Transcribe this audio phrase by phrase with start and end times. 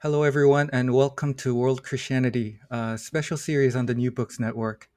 [0.00, 4.88] Hello, everyone, and welcome to World Christianity, a special series on the New Books Network.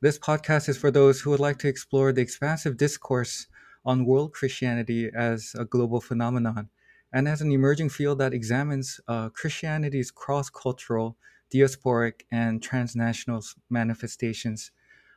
[0.00, 3.46] This podcast is for those who would like to explore the expansive discourse
[3.84, 6.68] on world Christianity as a global phenomenon
[7.12, 11.16] and as an emerging field that examines uh, Christianity's cross cultural,
[11.54, 14.72] diasporic, and transnational manifestations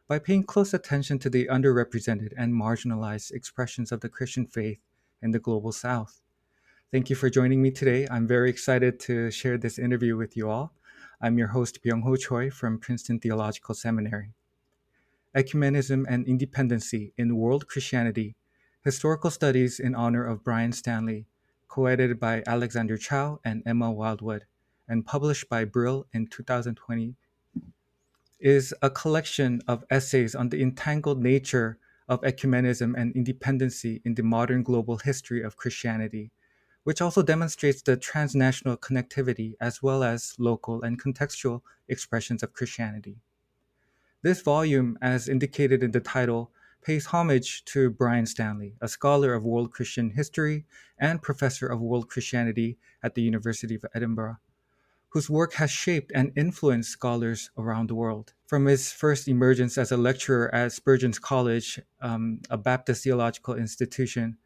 [0.07, 4.77] by paying close attention to the underrepresented and marginalized expressions of the Christian faith
[5.23, 6.22] in the global south.
[6.93, 8.07] Thank you for joining me today.
[8.11, 10.75] I'm very excited to share this interview with you all.
[11.19, 14.35] I'm your host, Byung Ho Choi from Princeton Theological Seminary.
[15.35, 18.35] Ecumenism and Independency in World Christianity
[18.85, 21.25] Historical Studies in Honor of Brian Stanley,
[21.67, 24.45] co edited by Alexander Chow and Emma Wild-Wood,
[24.87, 27.15] and published by Brill in 2020,
[28.39, 34.21] is a collection of essays on the entangled nature of ecumenism and independency in the
[34.21, 36.29] modern global history of Christianity
[36.83, 43.17] which also demonstrates the transnational connectivity as well as local and contextual expressions of Christianity.
[44.21, 49.43] This volume, as indicated in the title, pays homage to Brian Stanley, a scholar of
[49.43, 50.65] world Christian history
[50.99, 54.37] and professor of world Christianity at the University of Edinburgh,
[55.09, 58.33] whose work has shaped and influenced scholars around the world.
[58.47, 64.37] From his first emergence as a lecturer at Spurgeon's College, um, a Baptist theological institution,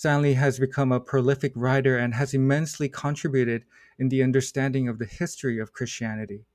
[0.00, 3.66] Stanley has become a prolific writer and has immensely contributed
[3.98, 6.46] in the understanding of the history of Christianity.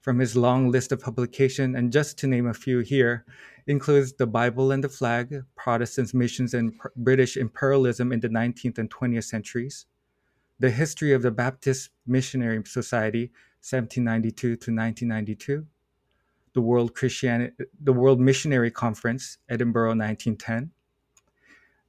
[0.00, 3.24] From his long list of publications, and just to name a few here,
[3.68, 8.90] includes The Bible and the Flag, Protestants' Missions and British Imperialism in the 19th and
[8.90, 9.86] 20th Centuries,
[10.58, 13.30] The History of the Baptist Missionary Society,
[13.62, 15.66] 1792 to 1992,
[16.52, 20.72] the World, Christian- the World Missionary Conference, Edinburgh 1910,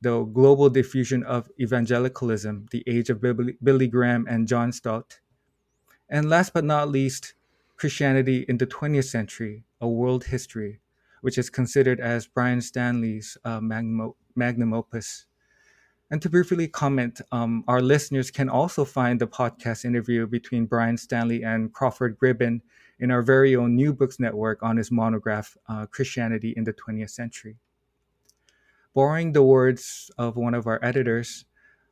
[0.02, 5.20] the global diffusion of evangelicalism, the age of Billy Graham and John Stott.
[6.10, 7.34] And last but not least,
[7.78, 10.80] Christianity in the 20th century, a world history,
[11.22, 15.26] which is considered as Brian Stanley's uh, magnum, magnum, opus.
[16.10, 20.98] And to briefly comment, um, our listeners can also find the podcast interview between Brian
[20.98, 22.62] Stanley and Crawford Gribben
[23.00, 27.10] in our very own New Books Network on his monograph, uh, Christianity in the 20th
[27.10, 27.58] Century.
[28.98, 31.46] Borrowing the words of one of our editors,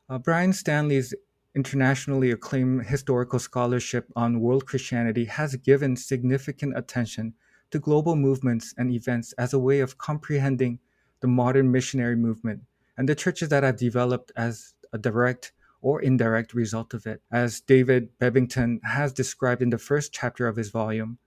[0.10, 1.14] uh, Brian Stanley's
[1.54, 7.36] internationally acclaimed historical scholarship on world Christianity has given significant attention
[7.70, 10.80] to global movements and events as a way of comprehending
[11.20, 12.64] the modern missionary movement
[12.98, 15.52] and the churches that have developed as a direct
[15.84, 17.22] or indirect result of it.
[17.32, 21.20] As David Bebbington has described in the first chapter of his volume,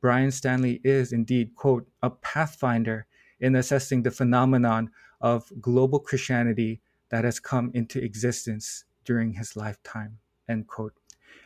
[0.00, 3.08] Brian Stanley is indeed, quote, a pathfinder
[3.40, 4.90] in assessing the phenomenon
[5.24, 10.18] of global Christianity that has come into existence during his lifetime.
[10.46, 10.92] End quote.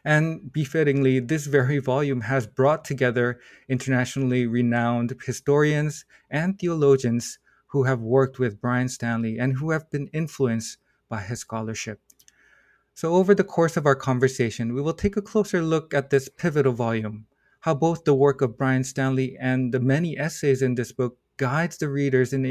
[0.04, 3.38] And befittingly, this very volume has brought together
[3.68, 7.38] internationally renowned historians and theologians
[7.68, 10.78] who have worked with Brian Stanley and who have been influenced
[11.08, 12.00] by his scholarship.
[12.94, 16.28] So, over the course of our conversation, we will take a closer look at this
[16.28, 17.26] pivotal volume,
[17.60, 21.76] how both the work of Brian Stanley and the many essays in this book guides
[21.78, 22.44] the readers in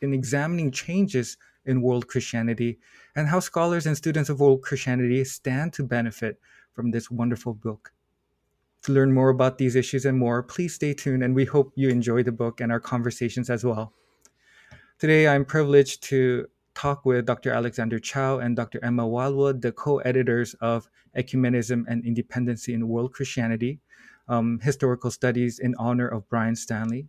[0.00, 2.78] in examining changes in world Christianity
[3.14, 6.38] and how scholars and students of world Christianity stand to benefit
[6.72, 7.92] from this wonderful book.
[8.82, 11.88] To learn more about these issues and more, please stay tuned and we hope you
[11.88, 13.92] enjoy the book and our conversations as well.
[14.98, 17.50] Today, I'm privileged to talk with Dr.
[17.52, 18.78] Alexander Chow and Dr.
[18.84, 23.80] Emma Wild-Wood, the co editors of Ecumenism and Independency in World Christianity,
[24.28, 27.08] um, Historical Studies in Honor of Brian Stanley.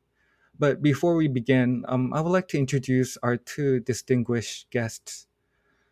[0.59, 5.27] But before we begin, um, I would like to introduce our two distinguished guests.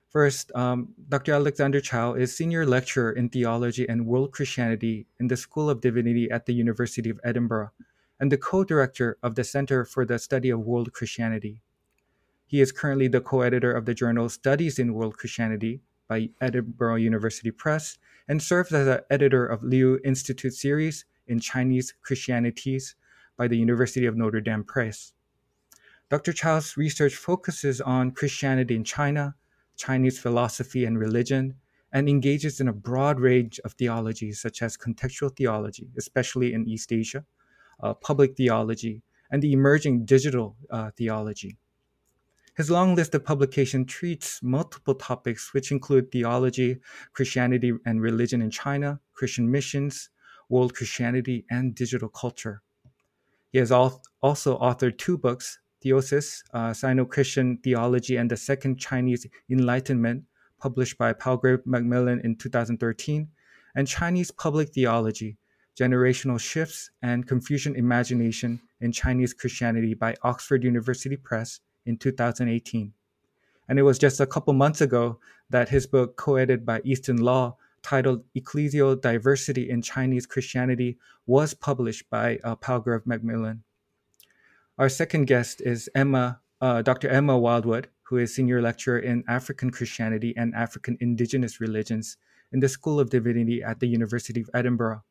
[0.10, 1.34] First, um, Dr.
[1.34, 6.32] Alexander Chow is Senior Lecturer in Theology and World Christianity in the School of Divinity
[6.32, 7.72] at the University of Edinburgh
[8.20, 11.62] and the co director of the Center for the Study of World Christianity.
[12.48, 16.96] He is currently the co editor of the journal Studies in World Christianity by Edinburgh
[16.96, 17.98] University Press
[18.28, 22.96] and serves as the editor of Liu Institute series in Chinese Christianities
[23.38, 25.14] by the University of Notre Dame Press.
[26.10, 26.34] Dr.
[26.34, 29.36] Chow's research focuses on Christianity in China,
[29.76, 31.56] Chinese philosophy and religion,
[31.92, 36.92] and engages in a broad range of theologies such as contextual theology, especially in East
[36.92, 37.26] Asia,
[37.82, 39.02] uh, public theology,
[39.32, 41.58] and the emerging digital uh, theology.
[42.56, 46.78] His long list of publication treats multiple topics, which include theology,
[47.14, 50.10] Christianity and religion in China, Christian missions,
[50.48, 52.62] world Christianity, and digital culture.
[53.56, 59.26] He has also authored two books Theosis, uh, Sino Christian Theology and the Second Chinese
[59.50, 60.26] Enlightenment,
[60.60, 63.30] published by Palgrave Macmillan in 2013,
[63.76, 65.38] and Chinese Public Theology,
[65.80, 72.92] Generational Shifts and Confucian Imagination in Chinese Christianity by Oxford University Press in 2018.
[73.70, 75.18] And it was just a couple months ago
[75.50, 77.56] that his book, co edited by Easten Law,
[77.86, 80.98] titled Ecclesial Diversity in Chinese Christianity,
[81.28, 83.64] was published by uh, Palgrave Macmillan.
[84.80, 87.10] Our second guest is Emma, uh, Dr.
[87.10, 92.18] Emma Wild-Wood, who is senior lecturer in African Christianity and African Indigenous Religions
[92.52, 95.04] in the School of Divinity at the University of Edinburgh.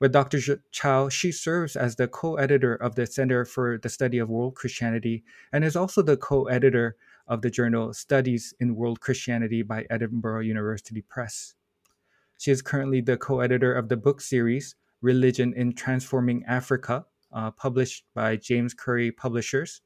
[0.00, 0.40] With Dr.
[0.72, 4.56] Chow, she serves as the co editor of the Center for the Study of World
[4.56, 6.96] Christianity and is also the co editor
[7.28, 11.54] of the journal Studies in World Christianity by Edinburgh University Press.
[12.38, 17.04] She is currently the co editor of the book series Religion in Transforming Africa
[17.34, 19.82] uh, published by James Currey Publishers,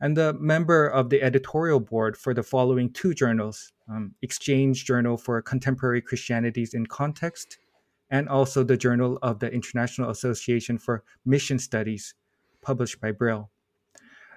[0.00, 5.16] and the member of the editorial board for the following two journals um, Exchange Journal
[5.16, 7.58] for Contemporary Christianities in Context,
[8.10, 12.14] and also the Journal of the International Association for Mission Studies,
[12.60, 13.50] published by Brill.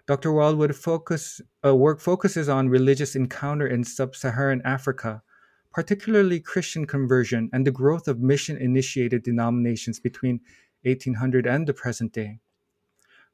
[0.07, 0.31] Dr.
[0.31, 5.21] Wild-Wood focus, uh, work focuses on religious encounter in sub Saharan Africa,
[5.71, 10.41] particularly Christian conversion and the growth of mission initiated denominations between
[10.83, 12.39] 1800 and the present day.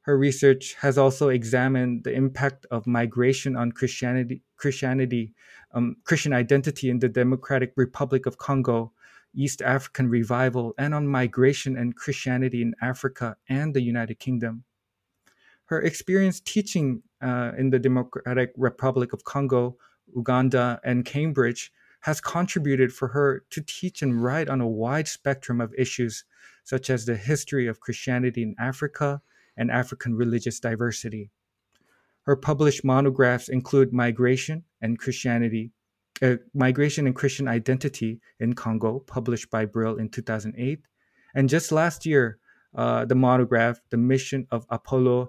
[0.02, 5.34] Her research has also examined the impact of migration on Christianity, Christianity,
[5.72, 8.92] um, Christian identity in the Democratic Republic of Congo,
[9.34, 14.64] East African revival, and on migration and Christianity in Africa and the United Kingdom.
[15.66, 19.76] Her experience teaching uh, in the Democratic Republic of Congo,
[20.16, 21.70] Uganda, and Cambridge
[22.00, 26.24] has contributed for her to teach and write on a wide spectrum of issues
[26.64, 29.22] such as the history of Christianity in Africa,
[29.58, 31.30] and African religious diversity.
[32.22, 35.72] Her published monographs include Migration and Christianity,
[36.22, 40.80] uh, Migration and Christian Identity in Congo, published by Brill in 2008,
[41.34, 42.38] and just last year,
[42.74, 45.28] uh, the monograph, The Mission of Apolo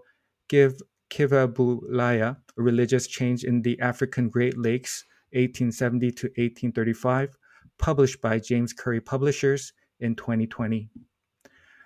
[0.50, 0.80] Give
[1.10, 7.38] Kivebulaya, Religious Change in the African Great Lakes, 1870 to 1835,
[7.78, 10.90] published by James Currey Publishers in 2020.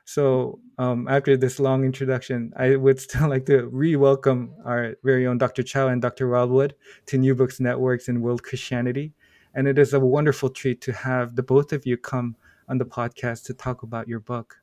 [0.05, 5.25] So, um, after this long introduction, I would still like to re welcome our very
[5.25, 5.63] own Dr.
[5.63, 6.27] Chow and Dr.
[6.27, 6.75] Wild-Wood
[7.07, 9.13] to New Books Networks and World Christianity.
[9.53, 12.35] And it is a wonderful treat to have the both of you come
[12.67, 14.57] on the podcast to talk about your book.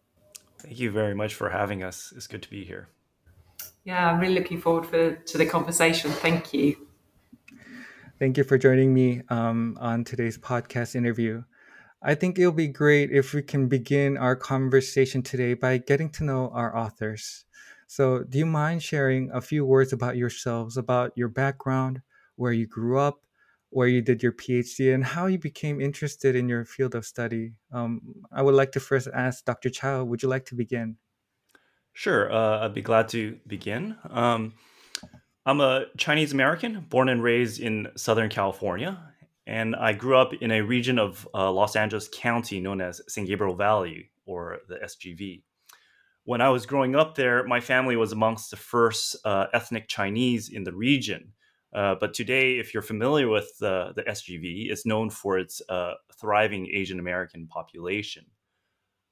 [0.58, 2.12] Thank you very much for having us.
[2.14, 2.88] It's good to be here.
[3.84, 6.10] Yeah, I'm really looking forward for, to the conversation.
[6.10, 6.86] Thank you.
[8.20, 11.42] Thank you for joining me um, on today's podcast interview.
[12.02, 16.24] I think it'll be great if we can begin our conversation today by getting to
[16.24, 17.46] know our authors.
[17.86, 22.02] So, do you mind sharing a few words about yourselves, about your background,
[22.36, 23.22] where you grew up,
[23.70, 27.54] where you did your PhD, and how you became interested in your field of study?
[27.72, 29.70] Um, I would like to first ask Dr.
[29.70, 30.98] Chow, would you like to begin?
[31.94, 33.96] Sure, uh, I'd be glad to begin.
[34.10, 34.52] Um,
[35.46, 39.10] I'm a Chinese American born and raised in Southern California
[39.50, 43.24] and I grew up in a region of uh, Los Angeles County known as San
[43.24, 45.42] Gabriel Valley, or the SGV.
[46.22, 50.50] When I was growing up there, my family was amongst the first uh, ethnic Chinese
[50.50, 51.32] in the region.
[51.74, 55.94] Uh, but today, if you're familiar with the, the SGV, it's known for its uh,
[56.20, 58.24] thriving Asian American population.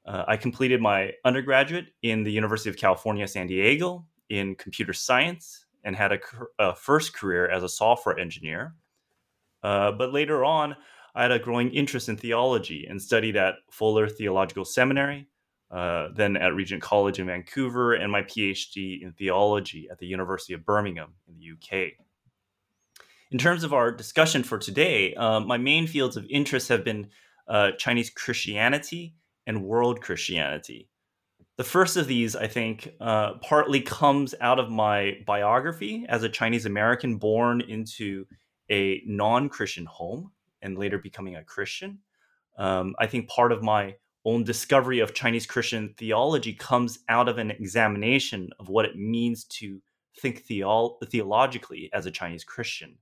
[0.07, 5.67] Uh, I completed my undergraduate in the University of California, San Diego in computer science
[5.85, 6.19] and had a,
[6.59, 8.75] a first career as a software engineer
[9.63, 10.77] uh, but later on,
[11.15, 15.27] I had a growing interest in theology and studied at Fuller Theological Seminary,
[15.71, 20.53] uh, then at Regent College in Vancouver, and my PhD in theology at the University
[20.55, 21.93] of Birmingham in the UK.
[23.31, 27.09] in terms of our discussion for today, uh, my main fields of interest have been
[27.47, 29.15] uh, Chinese Christianity
[29.47, 30.89] and world Christianity.
[31.59, 36.29] The first of these, I think, uh, partly comes out of my biography as a
[36.29, 38.27] Chinese American born into
[38.71, 40.31] a non Christian home
[40.63, 41.99] and later becoming a Christian.
[42.59, 47.39] Um, I think part of my own discovery of Chinese Christian theology comes out of
[47.39, 49.83] an examination of what it means to
[50.21, 52.99] think theo- theologically as a Chinese Christian.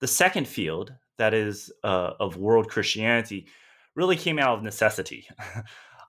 [0.00, 3.46] The second field, that is uh, of world Christianity,
[3.94, 5.26] really came out of necessity.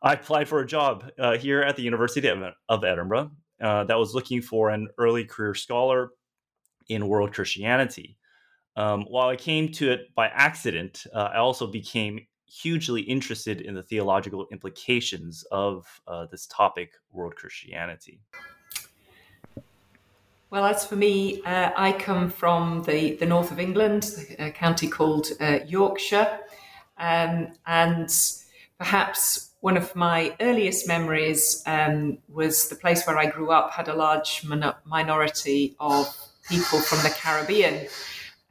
[0.04, 3.32] I applied for a job uh, here at the University of, Edinburgh
[3.62, 6.10] uh, that was looking for an early career scholar
[6.90, 8.18] in world Christianity.
[8.76, 13.76] Um, while I came to it by accident, uh, I also became hugely interested in
[13.76, 18.20] the theological implications of uh, this topic, world Christianity.
[20.50, 24.88] Well, as for me, uh, I come from the, the north of England, a county
[24.88, 26.42] called uh, Yorkshire.
[26.98, 28.14] Um, and
[28.78, 33.88] perhaps one of my earliest memories um, was the place where I grew up had
[33.88, 36.06] a large min- minority of
[36.50, 37.88] people from the Caribbean,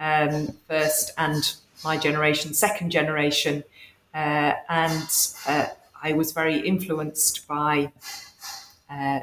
[0.01, 1.55] um, first and
[1.85, 3.63] my generation, second generation.
[4.15, 5.07] Uh, and
[5.47, 5.67] uh,
[6.03, 7.93] I was very influenced by
[8.89, 9.21] uh,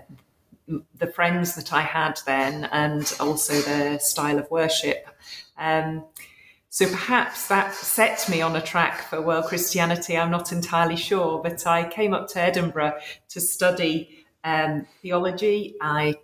[0.67, 5.07] the friends that I had then and also their style of worship.
[5.57, 6.03] Um,
[6.69, 10.15] so perhaps that set me on a track for world Christianity.
[10.15, 12.99] I'm not entirely sure, but I came up to Edinburgh
[13.29, 15.75] to study um, theology.
[15.81, 16.15] I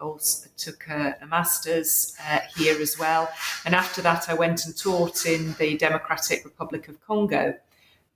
[0.00, 3.28] also took a, a master's uh, here as well,
[3.64, 7.54] and after that, I went and taught in the Democratic Republic of Congo,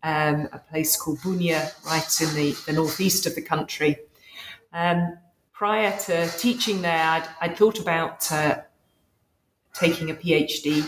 [0.02, 3.96] um, a place called Bunia, right in the, the northeast of the country.
[4.72, 5.18] Um,
[5.52, 8.60] prior to teaching there, I'd, I'd thought about uh,
[9.74, 10.86] taking a PhD,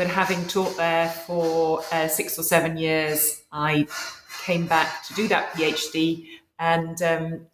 [0.00, 3.86] but having taught there for uh, six or seven years, I
[4.42, 6.26] came back to do that PhD
[6.58, 7.46] and um,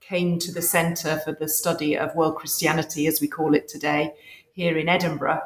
[0.00, 4.12] came to the Centre for the Study of World Christianity, as we call it today,
[4.54, 5.42] here in Edinburgh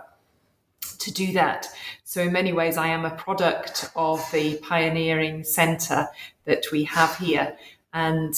[1.01, 1.67] to do that.
[2.05, 6.09] So, in many ways, I am a product of the pioneering centre
[6.47, 7.59] that we have here.
[7.93, 8.35] And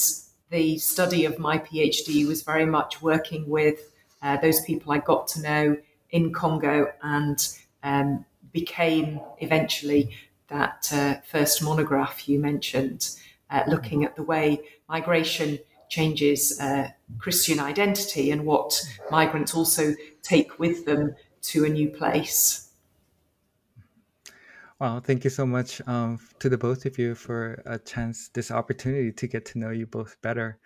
[0.49, 3.89] the study of my PhD was very much working with
[4.21, 5.77] uh, those people I got to know
[6.09, 10.15] in Congo and um, became eventually
[10.47, 13.11] that uh, first monograph you mentioned,
[13.49, 15.59] uh, looking at the way migration
[15.89, 22.69] changes uh, Christian identity and what migrants also take with them to a new place.
[24.79, 28.49] Well, thank you so much um, to the both of you for a chance, this
[28.49, 30.57] opportunity to get to know you both better.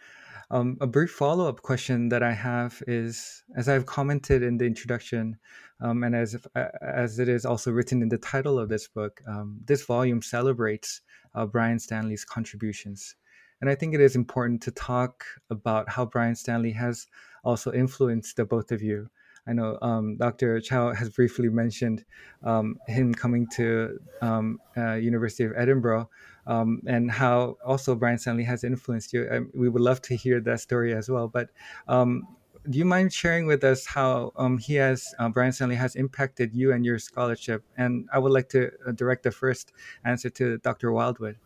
[0.52, 4.66] Um, a brief follow up question that I have is as I've commented in the
[4.66, 5.38] introduction,
[5.82, 6.46] um, and as, if,
[6.82, 11.02] as it is also written in the title of this book, um, this volume celebrates
[11.34, 13.16] uh, Brian Stanley's contributions.
[13.62, 17.08] And I think it is important to talk about how Brian Stanley has
[17.44, 19.10] also influenced the both of you.
[19.48, 20.60] I know um, Dr.
[20.60, 22.04] Chow has briefly mentioned
[22.44, 26.10] um, him coming to um, uh, University of Edinburgh
[26.48, 29.28] um, and how also Brian Stanley has influenced you.
[29.32, 31.28] Um, we would love to hear that story as well.
[31.28, 31.50] But
[31.88, 32.28] um,
[32.70, 36.72] do you mind sharing with us how he has, uh, Brian Stanley has impacted you
[36.74, 37.64] and your scholarship?
[37.78, 39.72] And I would like to uh, direct the first
[40.04, 40.92] answer to Dr.
[40.92, 41.38] Wild-Wood.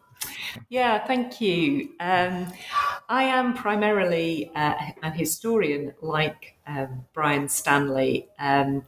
[0.70, 1.92] Yeah, thank you.
[2.00, 2.48] Um,
[3.08, 8.84] I am primarily uh, an historian, like um, Brian Stanley, um,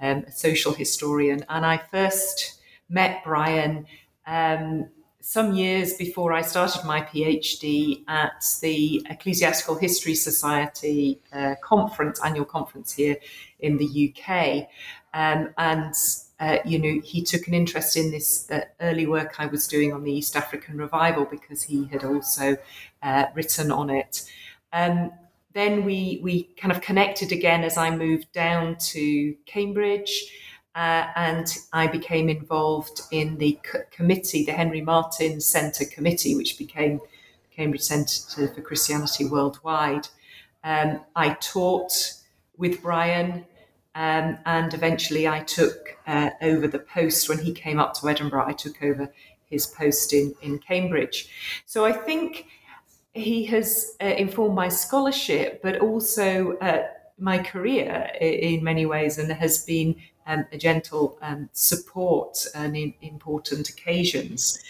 [0.00, 3.86] um a social historian, and I first met Brian
[4.26, 4.88] um,
[5.24, 12.44] some years before I started my PhD at the Ecclesiastical History Society uh, conference, annual
[12.44, 13.16] conference here
[13.58, 14.68] in the UK,
[15.14, 15.94] um, and
[16.38, 19.94] uh, you know, he took an interest in this uh, early work I was doing
[19.94, 22.58] on the East African revival because he had also
[23.02, 24.30] uh, written on it.
[24.74, 25.10] Um,
[25.54, 30.30] then we we kind of connected again as I moved down to Cambridge,
[30.74, 36.58] uh, and I became involved in the c- committee, the Henry Martyn Centre Committee, which
[36.58, 37.00] became
[37.54, 40.08] Cambridge Centre for Christianity Worldwide.
[40.64, 42.14] Um, I taught
[42.56, 43.44] with Brian
[43.94, 48.46] um, and eventually I took uh, over the post when he came up to Edinburgh.
[48.46, 49.12] I took over
[49.46, 51.28] his post in, in Cambridge.
[51.64, 52.46] So I think
[53.12, 56.88] he has uh, informed my scholarship, but also uh,
[57.18, 59.94] my career in many ways, and has been
[60.26, 64.62] um, a gentle um, support on important occasions.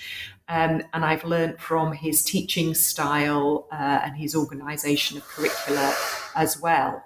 [0.48, 5.96] Um, and I've learned from his teaching style uh, and his organisation of curricula
[6.34, 7.02] as well.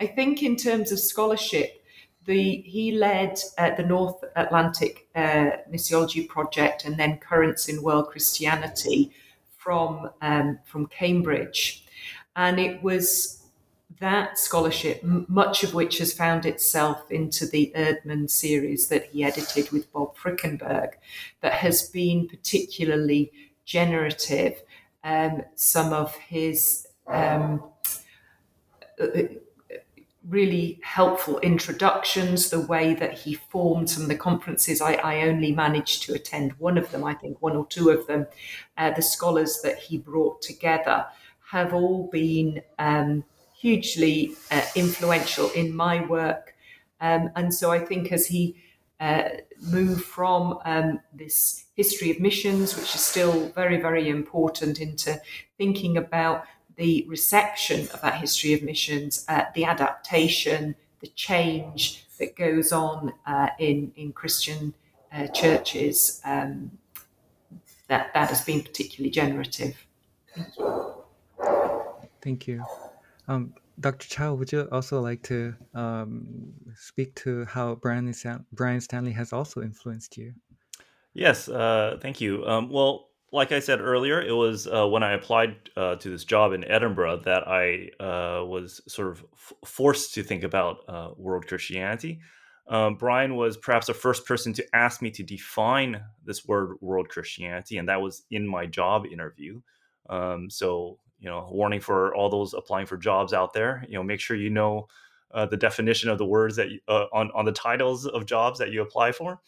[0.00, 1.84] I think in terms of scholarship,
[2.24, 8.08] the he led uh, the North Atlantic uh, Missiology Project and then Currents in World
[8.08, 9.12] Christianity
[9.56, 11.84] from um, from Cambridge,
[12.34, 13.43] and it was
[14.00, 19.70] that scholarship, much of which has found itself into the Eerdman series that he edited
[19.70, 20.92] with Bob Frykenberg,
[21.40, 23.32] that has been particularly
[23.64, 24.62] generative.
[25.04, 27.62] Um, some of his um,
[29.00, 29.22] uh,
[30.28, 34.80] really helpful introductions, the way that he formed some of the conferences.
[34.80, 38.06] I, I only managed to attend one of them, I think one or two of
[38.06, 38.26] them.
[38.78, 41.04] Uh, the scholars that he brought together
[41.50, 43.24] have all been um,
[43.64, 46.54] hugely uh, influential in my work.
[47.00, 48.56] Um, and so I think as he
[49.00, 49.28] uh,
[49.76, 55.18] moved from um, this history of missions, which is still very, very important, into
[55.56, 56.44] thinking about
[56.76, 63.14] the reception of that history of missions, uh, the adaptation, the change that goes on
[63.26, 64.74] uh, in in Christian
[65.10, 66.20] uh, churches.
[66.24, 66.70] Um,
[67.88, 69.74] that that has been particularly generative.
[70.34, 71.04] Thank you.
[73.28, 74.08] Um, Dr.
[74.08, 78.14] Chow, would you also like to um, speak to how Brian,
[78.52, 80.32] Brian Stanley has also influenced you?
[81.12, 82.46] Yes, uh, thank you.
[82.46, 86.24] Um, well, like I said earlier, it was uh, when I applied uh, to this
[86.24, 91.10] job in Edinburgh that I uh, was sort of f- forced to think about uh,
[91.16, 92.20] world Christianity.
[92.68, 97.08] Um, Brian was perhaps the first person to ask me to define this word world
[97.08, 99.60] Christianity, and that was in my job interview.
[100.08, 103.82] Um, so, you know, warning for all those applying for jobs out there.
[103.88, 104.88] You know, make sure you know
[105.32, 108.58] uh, the definition of the words that you, uh, on on the titles of jobs
[108.58, 109.40] that you apply for.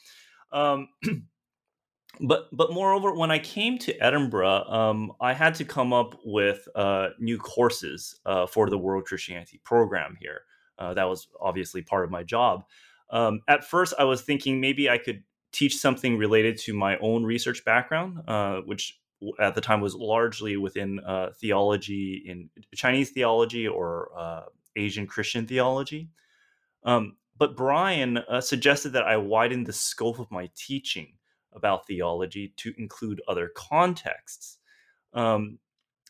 [0.52, 0.88] Um,
[2.20, 6.66] but but moreover, when I came to Edinburgh, um, I had to come up with
[6.74, 10.40] uh, new courses uh, for the World Christianity program here.
[10.78, 12.64] Uh, that was obviously part of my job.
[13.10, 17.24] Um, at first, I was thinking maybe I could teach something related to my own
[17.24, 18.98] research background, uh, which
[19.38, 24.42] at the time was largely within uh, theology in Chinese theology or uh,
[24.76, 26.10] Asian Christian theology.
[26.84, 31.14] Um, but Brian suggested that I widen the scope of my teaching
[31.52, 34.58] about theology to include other contexts.
[35.12, 35.58] Um,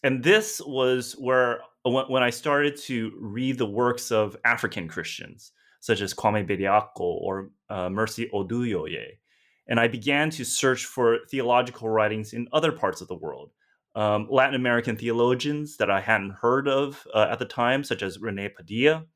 [0.02, 6.00] and this was where, when I started to read the works of African Christians, such
[6.00, 9.18] as Kwame Bediako or uh, Mercy Oduyoye,
[9.68, 13.50] and I began to search for theological writings in other parts of the world.
[13.94, 18.20] Um, Latin American theologians that I hadn't heard of uh, at the time, such as
[18.20, 19.06] Rene Padilla,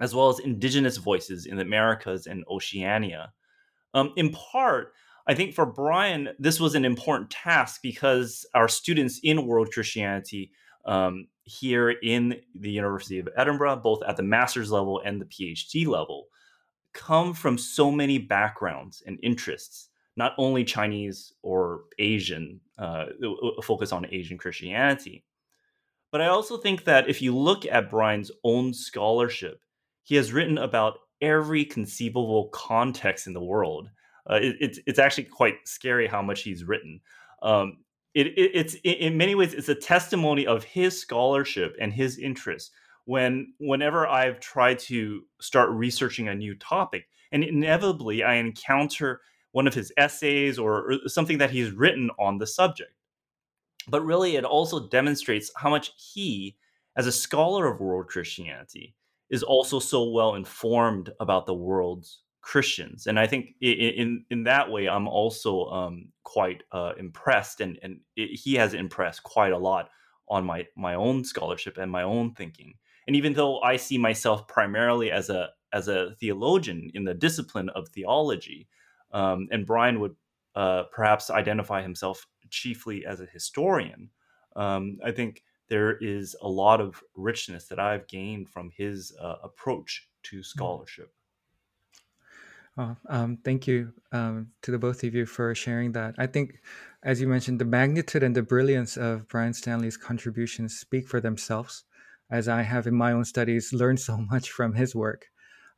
[0.00, 3.32] as well as indigenous voices in the Americas and Oceania.
[3.94, 4.92] Um, in part,
[5.26, 10.52] I think for Brian, this was an important task because our students in world Christianity
[10.86, 15.86] um, here in the University of Edinburgh, both at the master's level and the PhD
[15.86, 16.28] level,
[16.92, 23.06] come from so many backgrounds and interests, not only Chinese or Asian, uh,
[23.62, 25.24] focus on Asian Christianity.
[26.10, 29.60] But I also think that if you look at Brian's own scholarship,
[30.02, 33.90] he has written about every conceivable context in the world
[34.28, 37.00] uh, it, it's it's actually quite scary how much he's written.
[37.42, 37.78] Um,
[38.14, 42.72] it, it, it's in many ways it's a testimony of his scholarship and his interest.
[43.08, 49.66] When whenever I've tried to start researching a new topic, and inevitably I encounter one
[49.66, 52.92] of his essays or, something that he's written on the subject.
[53.88, 56.58] But really, it also demonstrates how much he,
[56.96, 58.94] as a scholar of world Christianity,
[59.30, 64.70] is also so well informed about the world's Christians, and I think in in that
[64.70, 69.58] way, I'm also um, quite uh, impressed, and and it, he has impressed quite a
[69.58, 69.88] lot
[70.28, 72.74] on my my own scholarship and my own thinking.
[73.08, 77.70] And even though I see myself primarily as a as a theologian in the discipline
[77.70, 78.68] of theology,
[79.12, 80.14] um, and Brian would
[80.54, 84.10] uh, perhaps identify himself chiefly as a historian,
[84.56, 89.36] um, I think there is a lot of richness that I've gained from his uh,
[89.42, 90.42] approach to mm-hmm.
[90.42, 91.10] scholarship.
[92.76, 96.14] Oh, um, thank you um, to the both of you for sharing that.
[96.18, 96.60] I think,
[97.02, 101.84] as you mentioned, the magnitude and the brilliance of Brian Stanley's contributions speak for themselves,
[102.30, 105.26] as I have in my own studies learned so much from his work.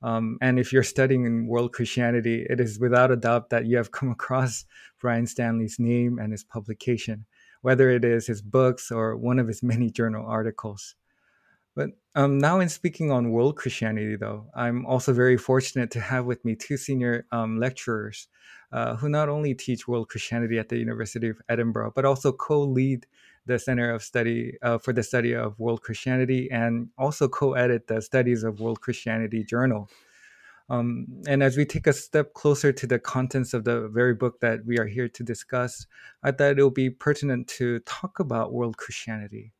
[0.02, 3.76] Um, and if you're studying in world Christianity, it is without a doubt that you
[3.76, 4.64] have come across
[5.00, 7.26] Brian Stanley's name and his publication,
[7.60, 10.94] whether it is his books or one of his many journal articles.
[11.76, 16.24] But um, now, in speaking on world Christianity, though, I'm also very fortunate to have
[16.24, 18.26] with me two senior um, lecturers
[18.72, 22.62] uh, who not only teach world Christianity at the University of Edinburgh, but also co
[22.62, 23.06] lead
[23.46, 27.86] the Center of Study uh, for the Study of World Christianity and also co edit
[27.86, 29.88] the Studies of World Christianity journal.
[30.70, 34.38] Um, and as we take a step closer to the contents of the very book
[34.40, 35.86] that we are here to discuss,
[36.22, 39.52] I thought it would be pertinent to talk about world Christianity,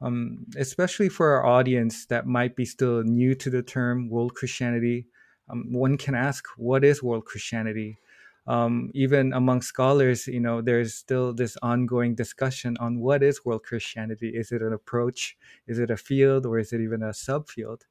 [0.00, 5.08] um, especially for our audience that might be still new to the term world Christianity.
[5.50, 7.98] Um, one can ask, what is world Christianity?
[8.46, 13.62] Um, even among scholars, you know, there's still this ongoing discussion on what is world
[13.64, 14.28] Christianity.
[14.28, 15.36] Is it an approach?
[15.66, 17.82] Is it a field, or is it even a subfield?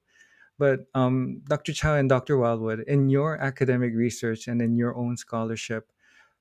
[0.59, 1.73] But um, Dr.
[1.73, 2.37] Chow and Dr.
[2.37, 5.89] Wild-Wood, in your academic research and in your own scholarship,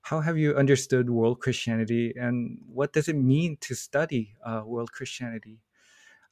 [0.03, 4.91] how have you understood world Christianity and what does it mean to study uh, world
[4.91, 5.59] Christianity?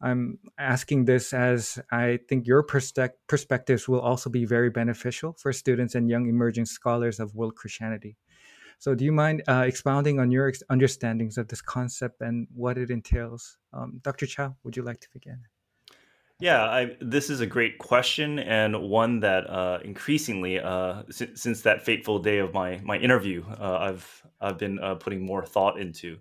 [0.01, 5.95] I'm asking this as I think your perspectives will also be very beneficial for students
[5.95, 8.17] and young emerging scholars of world Christianity.
[8.79, 12.89] So, do you mind uh, expounding on your understandings of this concept and what it
[12.89, 13.57] entails?
[13.73, 14.25] Um, Dr.
[14.25, 15.41] Chow, would you like to begin?
[16.39, 21.61] Yeah, I, this is a great question and one that uh, increasingly, uh, since, since
[21.61, 25.79] that fateful day of my my interview, uh, I've I've been uh, putting more thought
[25.79, 26.17] into.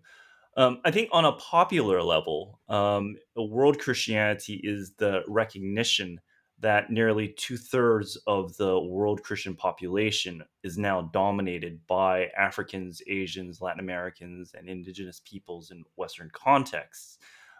[0.60, 6.20] Um, I think on a popular level, um, world Christianity is the recognition
[6.58, 13.62] that nearly two thirds of the world Christian population is now dominated by Africans, Asians,
[13.62, 17.16] Latin Americans, and indigenous peoples in Western contexts.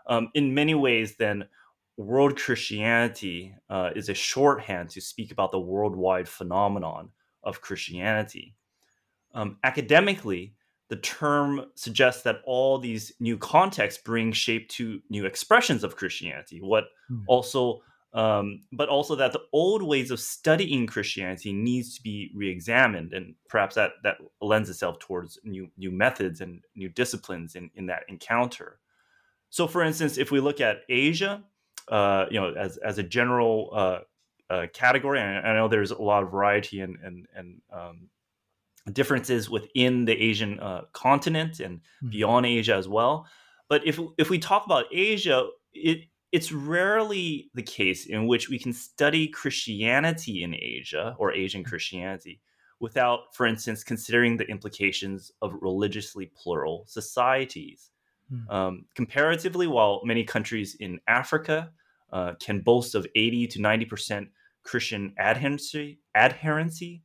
[0.07, 1.47] Um, in many ways, then
[1.97, 7.09] world Christianity uh, is a shorthand to speak about the worldwide phenomenon
[7.45, 8.57] of Christianity.
[9.33, 10.53] Um, academically,
[10.91, 16.61] the term suggests that all these new contexts bring shape to new expressions of Christianity.
[16.61, 17.23] What mm.
[17.29, 17.81] also,
[18.13, 23.37] um, but also that the old ways of studying Christianity needs to be re-examined, and
[23.49, 28.03] perhaps that that lends itself towards new new methods and new disciplines in in that
[28.09, 28.81] encounter.
[29.49, 31.45] So, for instance, if we look at Asia,
[31.89, 33.99] uh, you know, as as a general uh,
[34.51, 35.21] uh, category.
[35.21, 38.09] I, I, know there's a lot of variety and and and um,
[38.93, 42.11] differences within the Asian uh, continent and mm-hmm.
[42.11, 43.27] beyond Asia as well.
[43.69, 46.01] But if if we talk about Asia, it
[46.33, 51.69] it's rarely the case in which we can study Christianity in Asia or Asian hmm.
[51.69, 52.41] Christianity
[52.79, 57.91] without, for instance, considering the implications of religiously plural societies.
[58.33, 58.51] Mm.
[58.51, 61.71] Um, comparatively, while many countries in Africa
[62.11, 64.29] uh, can boast of 80 to 90%
[64.63, 67.03] Christian adherency, adherency,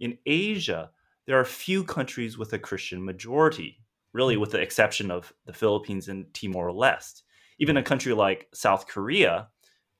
[0.00, 0.90] in Asia,
[1.28, 3.76] there are few countries with a Christian majority,
[4.14, 7.20] really, with the exception of the Philippines and Timor Leste.
[7.58, 9.48] Even a country like South Korea,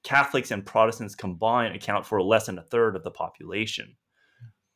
[0.05, 3.95] Catholics and Protestants combined account for less than a third of the population.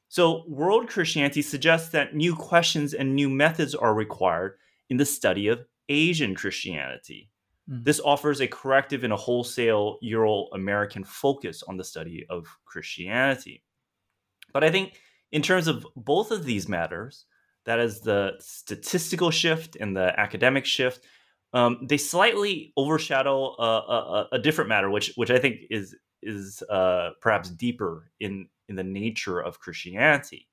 [0.08, 4.58] So, world Christianity suggests that new questions and new methods are required
[4.90, 7.30] in the study of Asian Christianity.
[7.70, 7.82] Mm.
[7.82, 13.62] This offers a corrective and a wholesale Euro American focus on the study of Christianity.
[14.52, 14.98] But I think,
[15.32, 17.24] in terms of both of these matters,
[17.64, 21.04] that is the statistical shift and the academic shift,
[21.54, 26.62] um, they slightly overshadow a, a, a, different matter, which which I think is is
[26.70, 30.48] uh, perhaps deeper in in the nature of Christianity,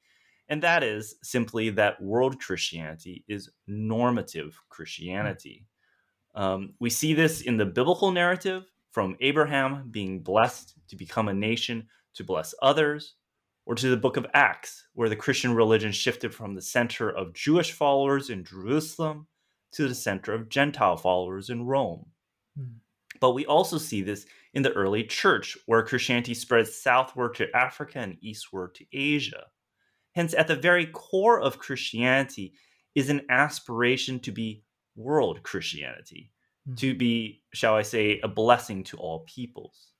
[0.49, 5.65] and that is simply that world Christianity is normative Christianity.
[6.35, 11.33] Um, we see this in the biblical narrative from Abraham being blessed to become a
[11.33, 13.15] nation to bless others,
[13.69, 17.35] or to the book of Acts, where the Christian religion shifted from the center of
[17.35, 19.27] Jewish followers in Jerusalem
[19.73, 22.07] to the center of Gentile followers in Rome.
[22.59, 22.77] Mm.
[23.19, 27.99] But we also see this in the early church, where Christianity spread southward to Africa
[27.99, 29.43] and eastward to Asia.
[30.15, 32.53] Hence, at the very core of Christianity
[32.95, 34.63] is an aspiration to be
[34.95, 36.31] world Christianity,
[36.67, 36.73] mm-hmm.
[36.77, 39.91] to be, shall I say, a blessing to all peoples.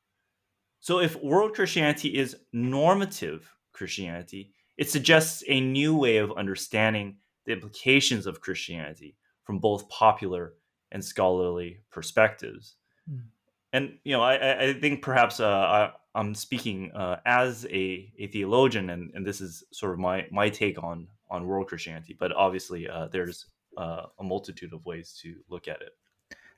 [0.80, 7.54] So if world Christianity is normative Christianity, it suggests a new way of understanding the
[7.54, 10.54] implications of Christianity from both popular
[10.92, 12.76] and scholarly perspectives.
[13.10, 13.24] Mm.
[13.74, 18.28] And you know, I, I think perhaps uh, I, am speaking uh, as a, a
[18.28, 22.16] theologian, and, and this is sort of my my take on on world Christianity.
[22.20, 23.46] But obviously, uh, there's
[23.78, 25.92] uh, a multitude of ways to look at it.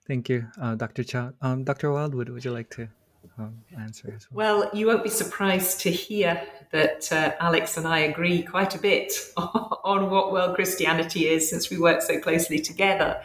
[0.08, 1.04] Thank you, uh, Dr.
[1.04, 1.34] Chow.
[1.42, 1.92] Um, Dr.
[1.92, 2.90] Wild-Wood, would you like to
[3.38, 4.60] um, answer as well?
[4.62, 8.78] Well, you won't be surprised to hear that uh, Alex and I agree quite a
[8.78, 13.22] bit on what world Christianity is since we work so closely together.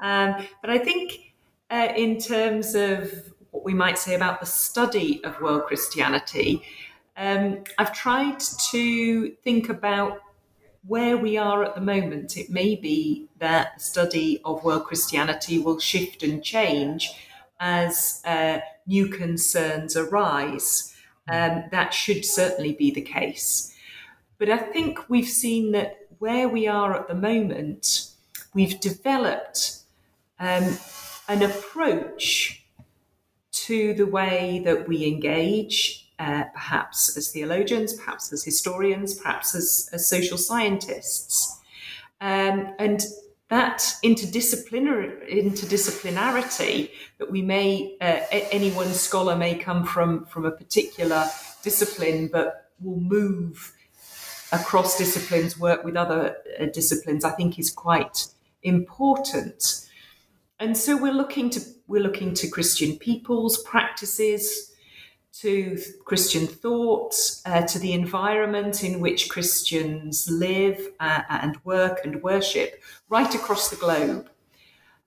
[0.00, 1.34] Um, but I think,
[1.70, 3.12] uh, in terms of
[3.50, 6.62] what we might say about the study of world Christianity,
[7.16, 10.20] um, I've tried to think about
[10.86, 15.58] where we are at the moment, it may be that the study of world Christianity
[15.58, 17.10] will shift and change
[17.64, 20.94] as uh, new concerns arise.
[21.26, 23.74] Um, that should certainly be the case.
[24.36, 28.10] But I think we've seen that where we are at the moment,
[28.52, 29.78] we've developed
[30.38, 30.76] um,
[31.26, 32.66] an approach
[33.52, 39.88] to the way that we engage, uh, perhaps as theologians, perhaps as historians, perhaps as,
[39.90, 41.60] as social scientists.
[42.20, 43.02] Um, and
[43.50, 50.50] that interdisciplinar- interdisciplinarity that we may, uh, any one scholar may come from, from a
[50.50, 51.28] particular
[51.62, 53.74] discipline, but will move
[54.52, 58.26] across disciplines, work with other uh, disciplines, I think is quite
[58.62, 59.86] important.
[60.58, 64.72] And so we're looking to we're looking to Christian peoples, practices,
[65.40, 72.22] to Christian thought, uh, to the environment in which Christians live uh, and work and
[72.22, 74.30] worship right across the globe.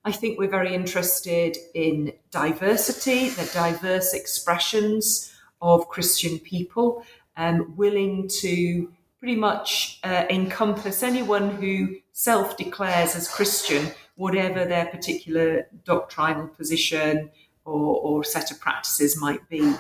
[0.04, 7.06] I think we're very interested in diversity, the diverse expressions of Christian people,
[7.38, 14.88] um, willing to pretty much uh, encompass anyone who self declares as Christian, whatever their
[14.88, 17.30] particular doctrinal position
[17.68, 19.76] or, or set of practices might be.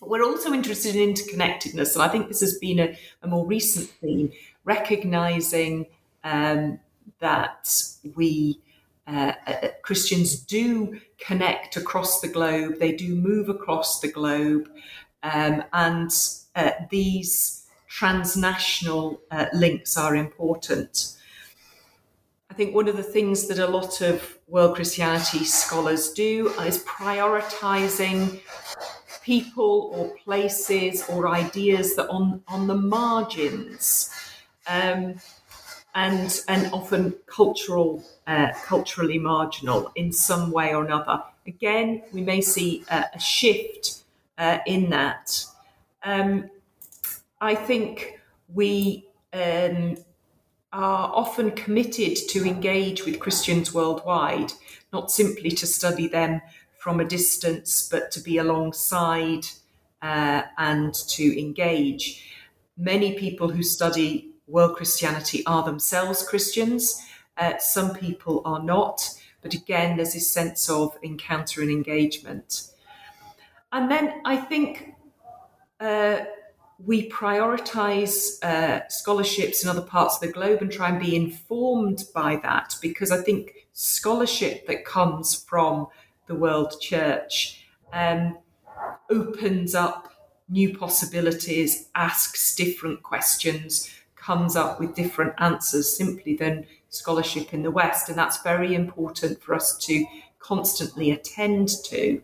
[0.00, 3.46] But we're also interested in interconnectedness, and I think this has been a, a more
[3.46, 4.32] recent theme,
[4.64, 5.86] recognizing
[6.24, 6.78] um,
[7.20, 7.72] that
[8.14, 8.60] we.
[9.04, 14.70] Uh, uh, Christians do connect across the globe, they do move across the globe,
[15.24, 16.10] um, and
[16.54, 21.16] uh, these transnational uh, links are important.
[22.48, 26.84] I think one of the things that a lot of world Christianity scholars do is
[26.84, 28.38] prioritizing
[29.24, 34.10] people or places or ideas that on on the margins
[34.68, 35.14] um,
[35.94, 41.22] and and often cultural uh, culturally marginal in some way or another.
[41.46, 44.02] Again we may see a, a shift
[44.36, 45.46] uh, in that.
[46.04, 46.50] Um,
[47.40, 48.20] I think
[48.52, 49.96] we um,
[50.72, 54.52] are often committed to engage with Christians worldwide,
[54.92, 56.40] not simply to study them
[56.78, 59.46] from a distance, but to be alongside
[60.00, 62.26] uh, and to engage.
[62.76, 67.00] Many people who study world Christianity are themselves Christians.
[67.36, 69.08] Uh, some people are not,
[69.42, 72.68] but again, there's this sense of encounter and engagement.
[73.72, 74.94] And then I think
[75.80, 76.24] uh,
[76.84, 82.04] we prioritize uh, scholarships in other parts of the globe and try and be informed
[82.14, 85.86] by that because I think scholarship that comes from
[86.26, 88.38] the world church um,
[89.10, 90.12] opens up
[90.48, 97.70] new possibilities, asks different questions, comes up with different answers simply than scholarship in the
[97.70, 98.08] West.
[98.08, 100.04] And that's very important for us to
[100.38, 102.22] constantly attend to.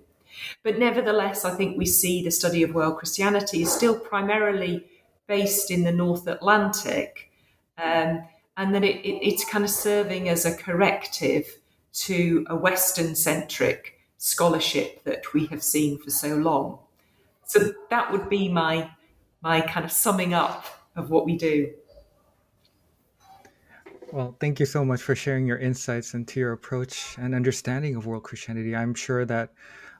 [0.63, 4.85] But nevertheless, I think we see the study of world Christianity is still primarily
[5.27, 7.31] based in the North Atlantic,
[7.77, 8.25] um,
[8.57, 11.59] and that it, it, it's kind of serving as a corrective
[11.93, 16.79] to a Western centric scholarship that we have seen for so long.
[17.45, 18.91] So that would be my
[19.41, 21.73] my kind of summing up of what we do.
[24.13, 28.07] Well, thank you so much for sharing your insights into your approach and understanding of
[28.07, 28.75] world Christianity.
[28.75, 29.53] I'm sure that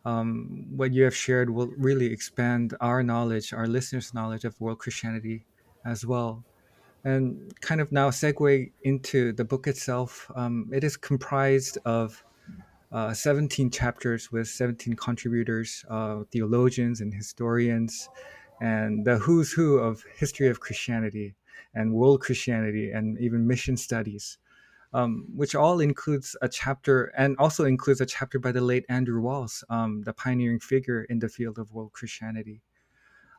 [0.05, 4.79] um, what you have shared will really expand our knowledge, our listeners' knowledge of world
[4.79, 5.45] Christianity
[5.85, 6.45] as well.
[7.05, 10.31] And kind of now segue into the book itself.
[10.35, 12.23] Um, it is comprised of
[12.91, 18.09] uh, 17 chapters with 17 contributors, uh, theologians and historians,
[18.61, 21.35] and the who's who of history of Christianity
[21.75, 24.39] and world Christianity and even mission studies
[24.93, 29.21] um, which all includes a chapter and also includes a chapter by the late Andrew
[29.21, 32.63] Walls, um, the pioneering figure in the field of world Christianity.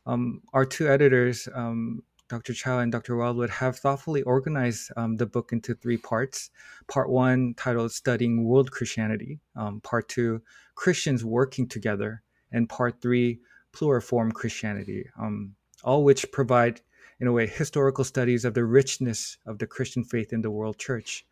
[0.05, 2.53] Um, our two editors, um, Dr.
[2.53, 3.15] Chow and Dr.
[3.17, 6.51] Wild-Wood, have thoughtfully organized um, the book into three parts.
[6.87, 10.41] Part one, titled Studying World Christianity, um, part two,
[10.75, 13.39] Christians Working Together, and part three,
[13.73, 15.07] Pluriform Christianity,
[15.83, 16.81] all which provide
[17.19, 20.77] in a way, historical studies of the richness of the Christian faith in the world
[20.77, 21.25] church.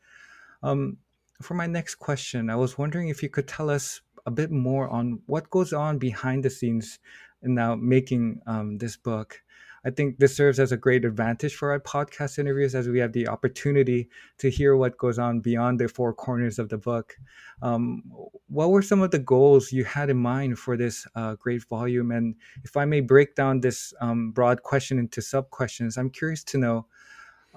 [0.63, 0.97] Um,
[1.41, 4.89] for my next question, I was wondering if you could tell us a bit more
[4.89, 6.99] on what goes on behind the scenes
[7.43, 9.41] in now making um, this book.
[9.85, 13.13] I think this serves as a great advantage for our podcast interviews as we have
[13.13, 17.15] the opportunity to hear what goes on beyond the four corners of the book.
[17.61, 18.03] Um,
[18.47, 22.11] what were some of the goals you had in mind for this uh, great volume?
[22.11, 26.43] And if I may break down this um, broad question into sub questions, I'm curious
[26.45, 26.87] to know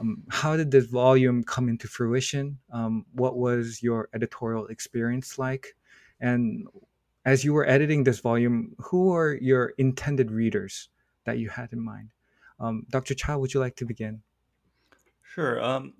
[0.01, 2.59] um, how did this volume come into fruition?
[2.73, 5.77] Um, what was your editorial experience like?
[6.21, 6.67] And
[7.25, 10.89] as you were editing this volume, who are your intended readers
[11.25, 12.11] that you had in mind?
[12.59, 13.15] Um, Dr.
[13.15, 14.23] Cha, would you like to begin?
[15.23, 15.63] Sure.
[15.63, 15.95] Um,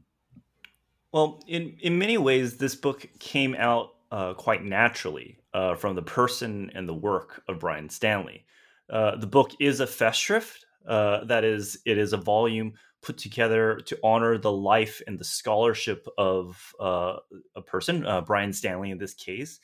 [1.13, 6.03] well, in in many ways, this book came out uh, quite naturally uh, from the
[6.03, 8.45] person and the work of Brian Stanley.
[8.89, 10.65] Uh, the book is a festschrift.
[10.87, 15.25] Uh, that is, it is a volume put together to honor the life and the
[15.25, 17.17] scholarship of uh,
[17.57, 19.61] a person, uh, Brian Stanley in this case.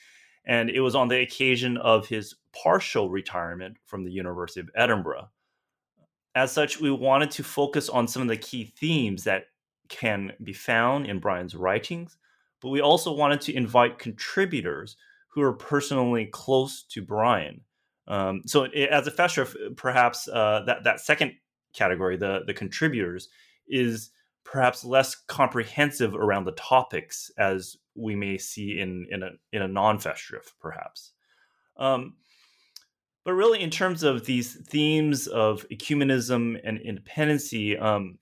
[0.47, 5.29] And it was on the occasion of his partial retirement from the University of Edinburgh.
[6.35, 9.47] As such, we wanted to focus on some of the key themes that
[9.89, 12.17] can be found in Brian's writings,
[12.61, 14.97] but we also wanted to invite contributors
[15.29, 17.63] who are personally close to Brian.
[18.09, 21.33] Um, so, as a festschrift, perhaps uh, that that second
[21.77, 23.29] category, the the contributors,
[23.69, 24.11] is
[24.45, 29.69] perhaps less comprehensive around the topics as we may see in in a in a
[29.69, 31.13] non festschrift, perhaps.
[31.77, 32.15] Um,
[33.25, 38.19] but really, in terms of these themes of ecumenism and independency, um,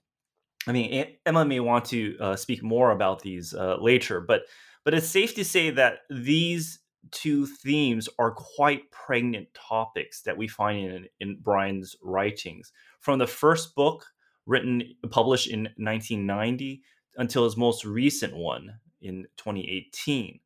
[0.67, 4.41] I mean, Emma may want to uh, speak more about these uh, later, but
[4.83, 6.79] but it's safe to say that these
[7.11, 12.71] two themes are quite pregnant topics that we find in, in Brian's writings.
[13.05, 14.03] From the first book,
[14.47, 16.81] written published in 1990,
[17.17, 20.39] until his most recent one in 2018.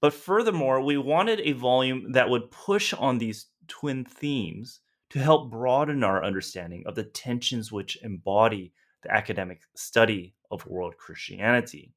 [0.00, 5.50] But furthermore, we wanted a volume that would push on these twin themes to help
[5.50, 11.92] broaden our understanding of the tensions which embody the academic study of world Christianity.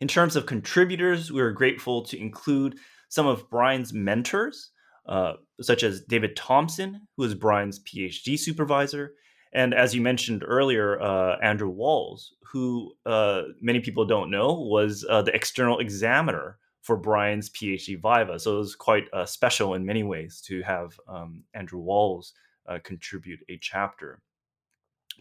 [0.00, 4.70] In terms of contributors, we are grateful to include some of Brian's mentors,
[5.08, 9.14] uh, such as David Thompson, who is Brian's PhD supervisor,
[9.52, 15.06] and as you mentioned earlier, uh, Andrew Walls, who uh, many people don't know, was
[15.08, 18.38] uh, the external examiner for Brian's PhD Viva.
[18.38, 22.34] So it was quite uh, special in many ways to have um, Andrew Walls
[22.84, 24.20] contribute a chapter.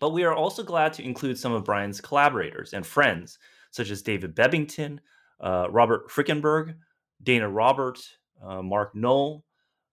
[0.01, 3.39] But we are also glad to include some of Brian's collaborators and friends,
[3.71, 4.99] such as David Bebbington,
[5.39, 6.75] Robert Frykenberg,
[7.23, 7.99] Dana Robert,
[8.43, 9.45] Mark Noll.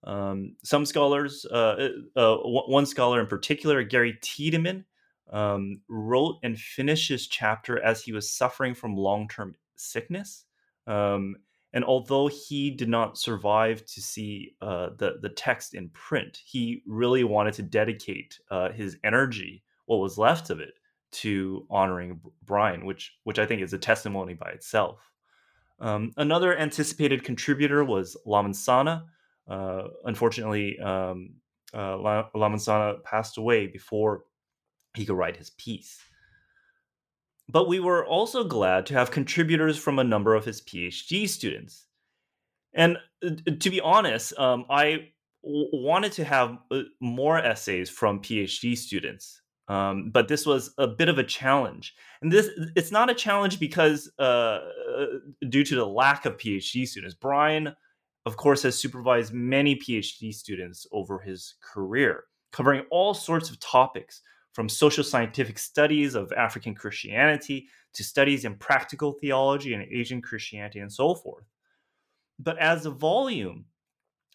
[0.05, 4.85] Um, some scholars, uh, uh, uh one scholar in particular, Gary Tiedemann,
[5.31, 10.45] um, wrote and finished his chapter as he was suffering from long term sickness.
[10.87, 11.37] Um,
[11.73, 16.81] and although he did not survive to see uh, the, the text in print, he
[16.85, 20.75] really wanted to dedicate uh, his energy what was left of it
[21.11, 25.11] to honoring Brian, which which I think is a testimony by itself.
[25.79, 29.03] Um, another anticipated contributor was Lamin Sanneh.
[29.49, 31.35] Uh, unfortunately, um,
[31.73, 34.23] uh, passed away before
[34.95, 35.99] he could write his piece.
[37.47, 41.85] But we were also glad to have contributors from a number of his PhD students.
[42.73, 43.29] And uh,
[43.59, 45.09] to be honest, um, I
[45.43, 49.41] w- wanted to have uh, more essays from PhD students.
[49.67, 53.59] Um, but this was a bit of a challenge, and this it's not a challenge
[53.59, 55.05] because uh, uh
[55.49, 57.15] due to the lack of PhD students.
[57.15, 57.75] Brian,
[58.25, 64.21] of course, has supervised many PhD students over his career, covering all sorts of topics
[64.53, 70.79] from social scientific studies of African Christianity to studies in practical theology and Asian Christianity
[70.79, 71.45] and so forth.
[72.39, 73.65] But as a volume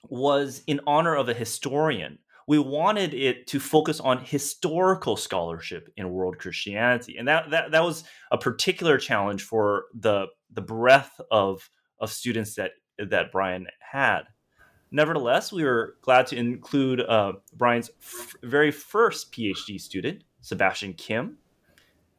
[0.04, 2.18] was in honor of a historian
[2.50, 7.84] we wanted it to focus on historical scholarship in world Christianity, and that that that
[7.84, 12.72] was a particular challenge for the the breadth of of students that
[13.06, 14.22] that Brian had.
[14.90, 21.38] Nevertheless, we were glad to include uh, Brian's f- very first PhD student, Sebastian Kim,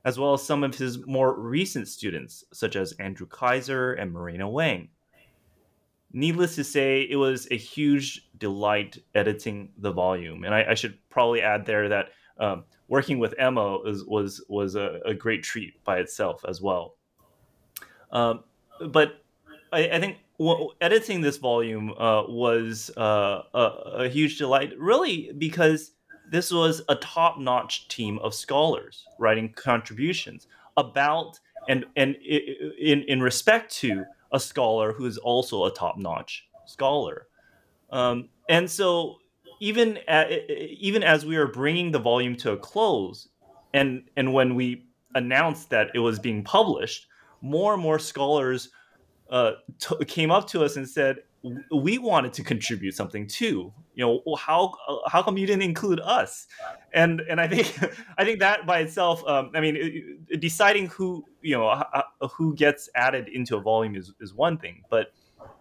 [0.05, 4.49] as well as some of his more recent students, such as Andrew Kaiser and Marina
[4.49, 4.89] Wang
[6.13, 10.43] needless to say, it was a huge delight editing the volume.
[10.43, 14.75] And I, I should probably add there that um, working with Emma was was, was
[14.75, 16.95] a, a, great treat by itself as well.
[18.11, 18.43] Um,
[18.89, 19.23] but
[19.71, 25.31] I, I think w- editing this volume uh, was uh, a, a, huge delight, really,
[25.37, 25.91] because
[26.29, 30.47] this was a top-notch team of scholars writing contributions
[30.77, 36.47] about and and in in respect to a scholar who is also a top notch
[36.65, 37.27] scholar.
[37.91, 39.17] Um, and so
[39.59, 43.27] even at, even as we were bringing the volume to a close,
[43.73, 47.07] and and when we announced that it was being published,
[47.41, 48.69] more and more scholars
[49.31, 51.23] uh, t- came up to us and said,
[51.71, 53.73] "We wanted to contribute something too.
[53.95, 54.73] You know, how
[55.07, 56.47] how come you didn't include us?"
[56.93, 57.73] And and I think
[58.17, 61.83] I think that by itself, um, I mean, deciding who you know
[62.37, 65.13] who gets added into a volume is is one thing, but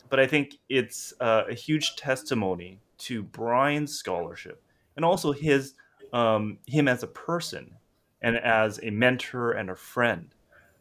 [0.08, 4.62] but I think it's uh, a huge testimony to Brian's scholarship
[4.96, 5.74] and also his
[6.12, 7.72] um, him as a person
[8.20, 10.34] and as a mentor and a friend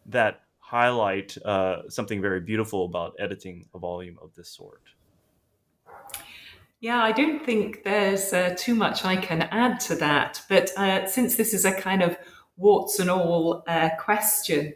[0.08, 4.84] that highlight uh, something very beautiful about editing a volume of this sort.
[6.80, 10.42] Yeah, I don't think there's uh, too much I can add to that.
[10.48, 12.16] But uh, since this is a kind of
[12.56, 14.74] warts and all uh, question,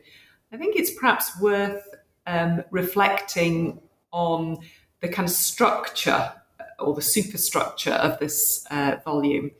[0.51, 1.87] I think it's perhaps worth
[2.25, 3.79] um, reflecting
[4.11, 4.57] on
[5.01, 6.33] the kind of structure
[6.79, 9.51] or the superstructure of this uh, volume,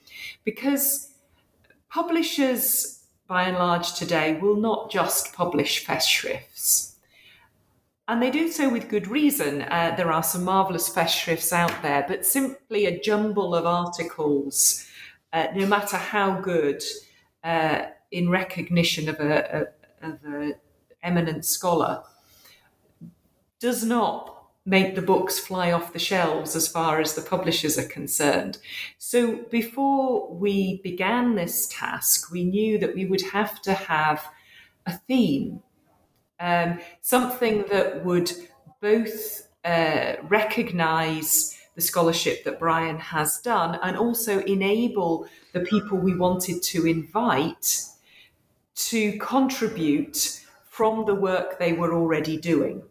[0.44, 1.14] because
[1.90, 3.03] publishers,
[3.34, 6.94] by and large, today will not just publish Festschrifts
[8.08, 9.62] and they do so with good reason.
[9.64, 14.86] Uh, there are some marvelous Festschrifts out there, but simply a jumble of articles,
[15.32, 16.84] uh, no matter how good,
[17.44, 19.68] uh, in recognition of a,
[20.02, 20.54] a, of a
[21.02, 22.04] eminent scholar,
[23.60, 24.33] does not
[24.66, 28.58] make the books fly off the shelves as far as the publishers are concerned.
[28.98, 34.26] So before we began this task, we knew that we would have to have
[34.86, 35.62] a theme
[36.44, 38.32] um, something that would
[38.82, 46.16] both uh, recognize the scholarship that Brian has done and also enable the people we
[46.16, 47.86] wanted to invite
[48.76, 52.84] to contribute from the work they were already doing.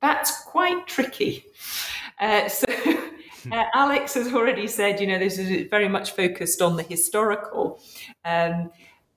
[0.00, 1.46] That's quite tricky.
[2.20, 2.66] Uh, so,
[3.50, 7.80] uh, Alex has already said, you know, this is very much focused on the historical.
[8.26, 8.70] Um,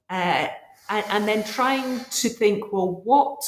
[0.09, 0.47] uh,
[0.89, 3.43] and, and then trying to think, well, what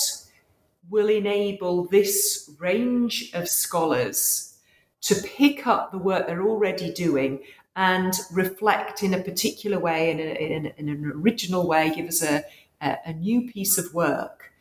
[0.89, 4.57] will enable this range of scholars
[5.01, 7.39] to pick up the work they're already doing
[7.77, 12.21] and reflect in a particular way, in, a, in, in an original way, give us
[12.21, 12.43] a,
[12.81, 14.51] a, a new piece of work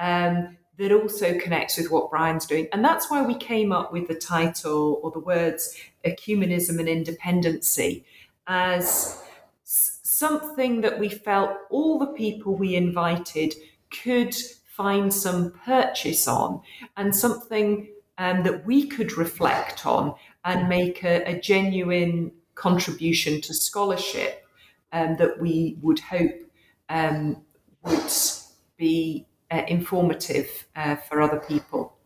[0.00, 2.66] um, that also connects with what Brian's doing.
[2.72, 8.04] And that's why we came up with the title or the words ecumenism and independency
[8.48, 9.22] as
[9.62, 13.54] something that we felt all the people we invited
[14.02, 14.34] could
[14.66, 16.60] find some purchase on
[16.96, 20.12] and something um, that we could reflect on
[20.44, 24.44] and make a, a genuine contribution to scholarship
[24.92, 26.42] um, that we would hope
[26.88, 27.40] um,
[27.84, 28.12] would
[28.76, 31.96] be uh, informative uh, for other people.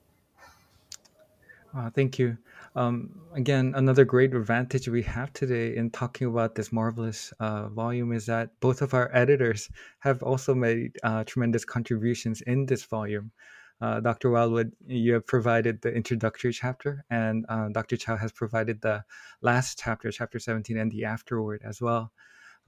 [1.76, 2.36] Uh, thank you.
[2.74, 8.12] Um, again, another great advantage we have today in talking about this marvelous uh, volume
[8.12, 9.70] is that both of our editors
[10.00, 13.30] have also made uh, tremendous contributions in this volume.
[13.80, 14.30] Uh, Dr.
[14.30, 17.96] Wild-Wood, you have provided the introductory chapter, and uh, Dr.
[17.96, 19.04] Chow has provided the
[19.42, 22.10] last chapter, chapter 17, and the afterword as well.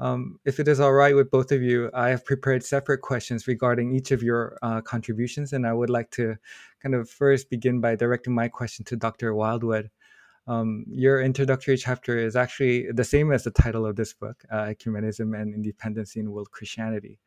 [0.00, 3.48] Um, if it is all right with both of you, I have prepared separate questions
[3.48, 6.36] regarding each of your uh, contributions, and I would like to
[6.80, 9.34] kind of first begin by directing my question to Dr.
[9.34, 9.90] Wild-Wood.
[10.46, 14.66] Um, your introductory chapter is actually the same as the title of this book, uh,
[14.66, 17.18] Ecumenism and Independency in World Christianity.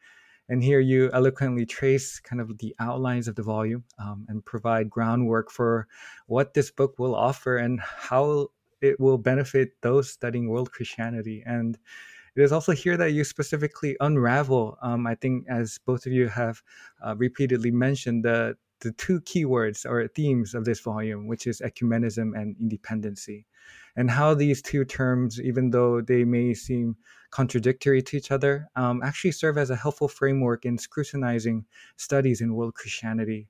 [0.50, 4.90] And here you eloquently trace kind of the outlines of the volume um, and provide
[4.90, 5.88] groundwork for
[6.26, 8.48] what this book will offer and how
[8.82, 11.44] it will benefit those studying world Christianity.
[11.46, 11.78] And
[12.36, 16.28] it is also here that you specifically unravel, um, I think, as both of you
[16.30, 16.62] have
[17.04, 22.36] uh, repeatedly mentioned, the the two keywords or themes of this volume, which is ecumenism
[22.36, 23.46] and independency,
[23.96, 26.96] and how these two terms, even though they may seem
[27.30, 31.66] contradictory to each other, um, actually serve as a helpful framework in scrutinizing
[31.96, 33.48] studies in world Christianity.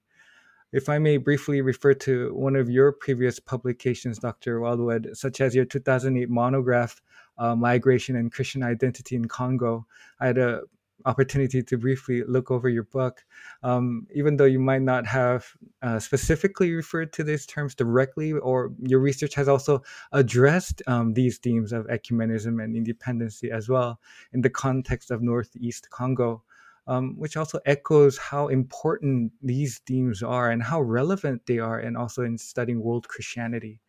[0.71, 4.61] If I may briefly refer to one of your previous publications, Dr.
[4.61, 7.01] Wild-Wood, such as your 2008 monograph,
[7.37, 9.85] uh, Migration and Christian Identity in Congo,
[10.19, 10.61] I had a
[11.05, 13.23] opportunity to briefly look over your book,
[13.63, 15.45] um, even though you might not have
[15.81, 21.37] uh, specifically referred to these terms directly, or your research has also addressed um, these
[21.37, 23.99] themes of ecumenism and independency as well
[24.33, 26.43] in the context of Northeast Congo.
[26.87, 31.95] Um, which also echoes how important these themes are and how relevant they are, and
[31.95, 33.79] also in studying world Christianity.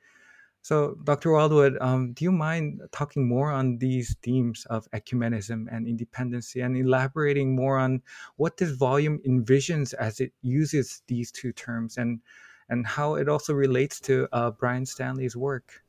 [0.64, 1.32] So, Dr.
[1.32, 6.76] Wild-Wood, um, do you mind talking more on these themes of ecumenism and independency and
[6.76, 8.00] elaborating more on
[8.36, 12.20] what this volume envisions as it uses these two terms and,
[12.68, 15.82] and how it also relates to uh, Brian Stanley's work?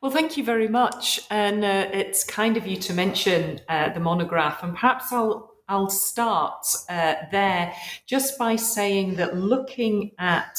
[0.00, 1.20] Well, thank you very much.
[1.30, 5.90] And uh, it's kind of you to mention uh, the monograph, and perhaps I'll I'll
[5.90, 7.74] start uh, there
[8.06, 10.58] just by saying that looking at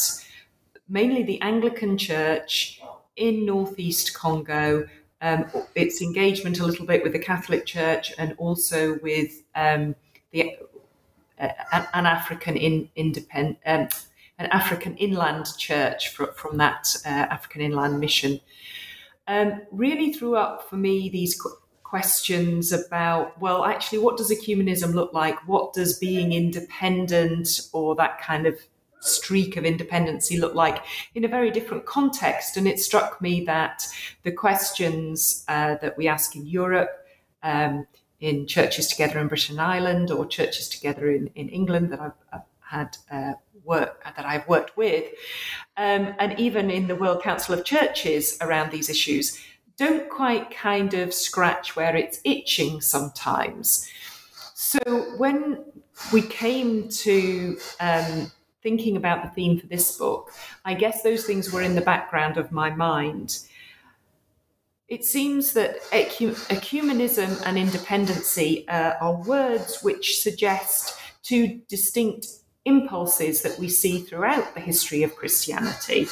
[0.87, 2.81] mainly the Anglican Church
[3.15, 4.87] in northeast Congo,
[5.21, 5.45] um,
[5.75, 9.95] its engagement a little bit with the Catholic Church and also with um,
[10.31, 10.57] the
[11.39, 13.87] uh, an African in, independent um,
[14.39, 18.39] an African inland church from, from that uh, African inland mission,
[19.27, 21.39] um, really threw up for me these
[21.93, 25.37] questions about, well, actually, what does ecumenism look like?
[25.47, 28.59] What does being independent or that kind of
[28.99, 30.83] streak of independency look like
[31.13, 32.57] in a very different context?
[32.57, 33.85] And it struck me that
[34.23, 36.89] the questions uh, that we ask in Europe,
[37.43, 37.85] um,
[38.19, 42.19] in churches together in Britain and Ireland or churches together in, in England that I've,
[42.33, 43.33] I've had uh,
[43.63, 45.05] work that I've worked with,
[45.77, 49.39] um, and even in the World Council of Churches around these issues,
[49.77, 53.89] don't quite kind of scratch where it's itching sometimes.
[54.53, 54.79] So
[55.17, 55.63] when
[56.11, 60.31] we came to um, thinking about the theme for this book,
[60.65, 63.39] I guess those things were in the background of my mind
[64.93, 72.27] it seems that ecumenism and independency uh, are words which suggest two distinct
[72.65, 76.07] impulses that we see throughout the history of Christianity.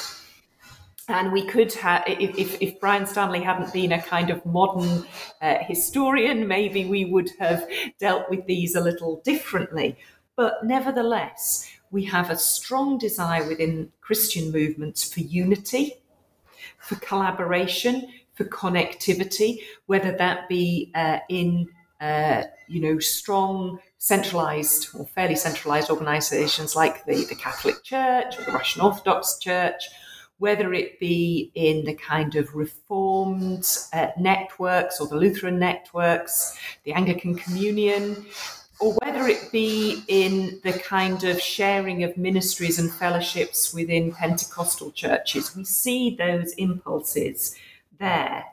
[1.12, 5.04] And we could have, if, if Brian Stanley hadn't been a kind of modern
[5.42, 7.68] uh, historian, maybe we would have
[8.00, 9.98] dealt with these a little differently.
[10.36, 16.02] But nevertheless, we have a strong desire within Christian movements for unity,
[16.78, 21.68] for collaboration, for connectivity, whether that be uh, in
[22.00, 28.44] uh, you know strong centralized or fairly centralized organizations like the, the Catholic Church or
[28.44, 29.84] the Russian Orthodox Church,
[30.42, 36.92] whether it be in the kind of reformed uh, networks or the Lutheran networks, the
[36.92, 38.26] Anglican Communion,
[38.80, 44.90] or whether it be in the kind of sharing of ministries and fellowships within Pentecostal
[44.90, 45.54] churches.
[45.54, 47.54] We see those impulses
[48.00, 48.44] there.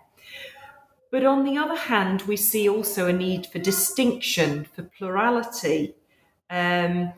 [1.09, 5.95] But on the other hand, we see also a need for distinction, for plurality,
[6.51, 7.13] um,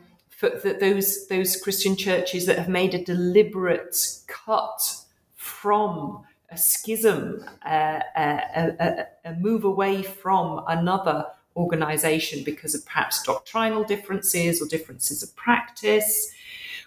[0.50, 4.96] for those, those Christian churches that have made a deliberate cut
[5.36, 11.26] from a schism, uh, a, a, a move away from another
[11.56, 16.32] organization because of perhaps doctrinal differences or differences of practice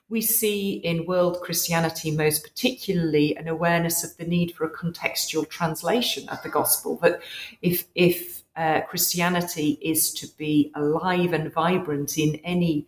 [0.10, 5.50] we see in world Christianity, most particularly, an awareness of the need for a contextual
[5.50, 6.98] translation of the gospel.
[6.98, 7.22] That
[7.62, 12.86] if, if uh, Christianity is to be alive and vibrant in any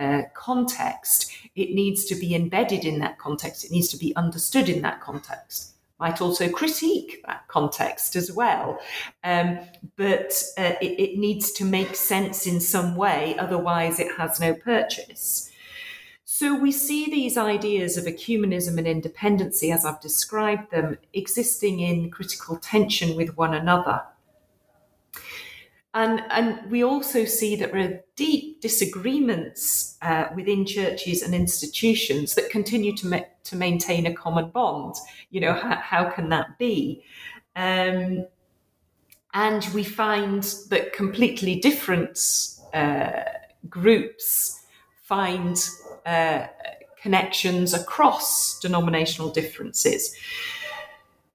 [0.00, 4.68] uh, context, it needs to be embedded in that context, it needs to be understood
[4.68, 5.74] in that context.
[6.00, 8.80] Might also critique that context as well.
[9.22, 9.58] Um,
[9.96, 14.54] but uh, it, it needs to make sense in some way, otherwise, it has no
[14.54, 15.52] purchase.
[16.24, 22.10] So we see these ideas of ecumenism and independency, as I've described them, existing in
[22.10, 24.00] critical tension with one another.
[25.92, 32.34] And, and we also see that there are deep disagreements uh, within churches and institutions
[32.36, 34.94] that continue to, ma- to maintain a common bond.
[35.30, 37.02] You know, how, how can that be?
[37.56, 38.26] Um,
[39.34, 42.18] and we find that completely different
[42.72, 43.22] uh,
[43.68, 44.60] groups
[45.02, 45.56] find
[46.06, 46.46] uh,
[47.00, 50.14] connections across denominational differences.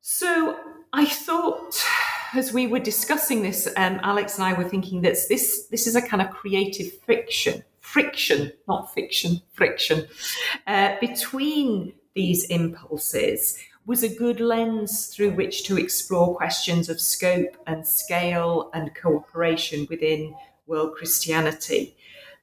[0.02, 0.58] So
[0.94, 1.84] I thought,
[2.34, 5.96] as we were discussing this, um, Alex and I were thinking that this this is
[5.96, 10.08] a kind of creative friction, friction, not fiction, friction,
[10.68, 17.56] uh, between these impulses was a good lens through which to explore questions of scope
[17.68, 21.96] and scale and cooperation within world Christianity.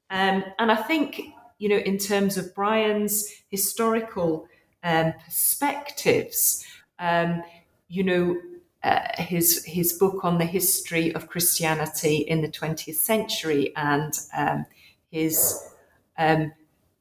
[0.09, 1.21] Um, and I think,
[1.57, 4.47] you know, in terms of Brian's historical
[4.83, 6.65] um, perspectives,
[6.99, 7.43] um,
[7.89, 8.39] you know,
[8.83, 14.65] uh, his his book on the history of Christianity in the 20th century and um,
[15.09, 15.69] his
[16.17, 16.51] um,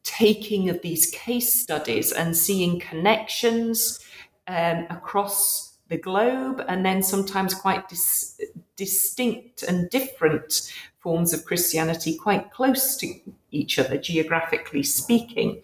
[0.05, 4.01] taking of these case studies and seeing connections
[4.47, 8.41] um, across the globe and then sometimes quite dis-
[8.77, 13.13] distinct and different forms of Christianity quite close to
[13.51, 15.63] each other, geographically speaking,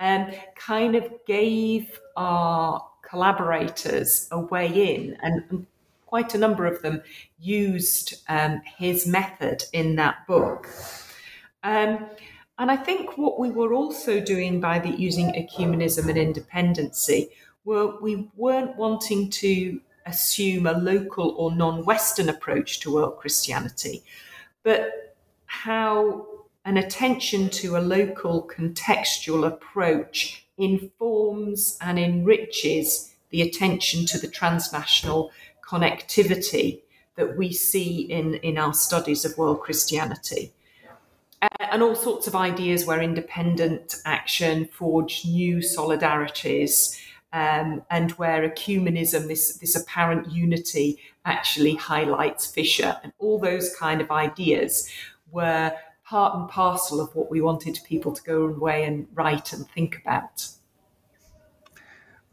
[0.00, 5.66] um, kind of gave our collaborators a way in, and,
[6.06, 7.02] quite a number of them
[7.40, 10.68] used um, his method in that book.
[11.62, 12.04] Um,
[12.58, 17.30] and I think what we were also doing by the, using ecumenism and independency
[17.64, 24.02] were we weren't wanting to assume a local or non-Western approach to world Christianity
[24.62, 26.26] but how
[26.64, 35.30] an attention to a local contextual approach informs and enriches the attention to the transnational
[35.66, 36.82] connectivity
[37.16, 40.52] that we see in, in our studies of world Christianity.
[41.58, 46.98] and all sorts of ideas where independent action forged new solidarities
[47.32, 52.96] um, and where ecumenism, this, this apparent unity, actually highlights fissure.
[53.02, 54.88] And all those kind of ideas
[55.30, 55.72] were
[56.12, 59.96] part and parcel of what we wanted people to go away and write and think
[59.96, 60.46] about.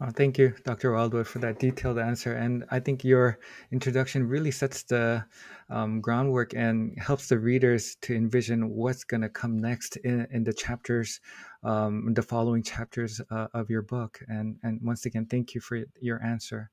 [0.02, 0.92] Oh, thank you, Dr.
[0.92, 2.34] Wild-Wood, for that detailed answer.
[2.34, 3.38] And I think your
[3.72, 5.24] introduction really sets the
[5.70, 10.44] um, groundwork and helps the readers to envision what's going to come next in, in
[10.44, 11.18] the chapters,
[11.64, 14.20] um, the following chapters uh, of your book.
[14.28, 16.70] And, and once again, thank you for your answer.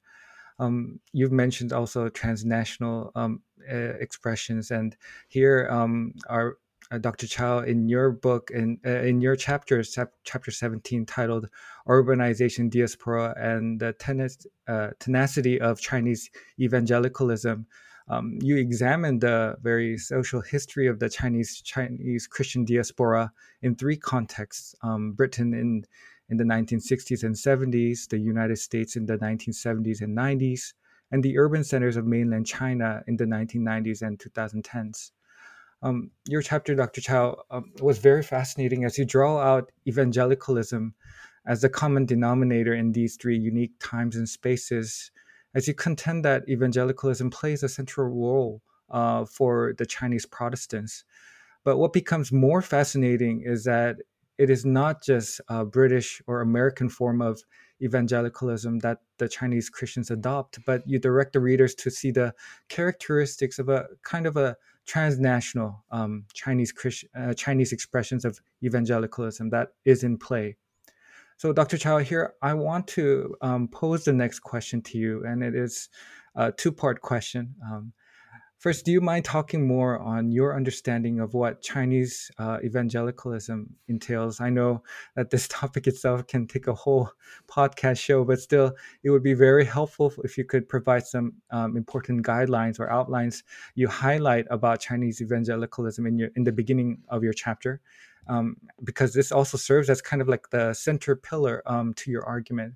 [0.60, 4.98] Um, you've mentioned also transnational um, uh, expressions, and
[5.28, 6.58] here um, our
[6.92, 7.28] uh, Dr.
[7.28, 9.84] Chow, in your book, in uh, in your chapter,
[10.24, 11.50] chapter seventeen, titled
[11.88, 13.96] "Urbanization, Diaspora, and the
[14.68, 16.30] uh, Tenacity of Chinese
[16.60, 17.66] Evangelicalism,"
[18.10, 23.32] um, you examine the very social history of the Chinese Chinese Christian diaspora
[23.62, 25.84] in three contexts: um, Britain in
[26.30, 30.74] in the 1960s and 70s, the United States in the 1970s and 90s,
[31.10, 35.12] and the urban centers of mainland China in the 1990s and 2010s.
[35.82, 37.02] Um, your chapter, Dr.
[37.02, 40.94] Chow, um, was very fascinating as you draw out evangelicalism
[41.46, 45.12] as the common denominator in these three unique times and spaces,
[45.56, 51.04] as you contend that evangelicalism plays a central role uh, for the Chinese Protestants.
[51.64, 53.98] But what becomes more fascinating is that
[54.38, 57.42] it is not just a British or American form of
[57.82, 62.34] evangelicalism that the Chinese Christians adopt, but you direct the readers to see the
[62.70, 64.56] characteristics of a kind of a
[64.88, 70.56] transnational um, Chinese Christ, uh, Chinese expressions of evangelicalism that is in play.
[71.36, 71.78] So, Dr.
[71.78, 75.90] Chow, here I want to um, pose the next question to you, and it is
[76.36, 77.54] a two-part question.
[77.64, 77.94] Um,
[78.58, 84.40] first, do you mind talking more on your understanding of what Chinese uh, evangelicalism entails?
[84.42, 84.84] I know
[85.16, 87.12] that this topic itself can take a whole
[87.48, 91.78] podcast show, but still, it would be very helpful if you could provide some um,
[91.78, 93.44] important guidelines or outlines
[93.76, 97.82] you highlight about Chinese evangelicalism in your in the beginning of your chapter
[98.30, 102.26] um, because this also serves as kind of like the center pillar um, to your
[102.26, 102.76] argument.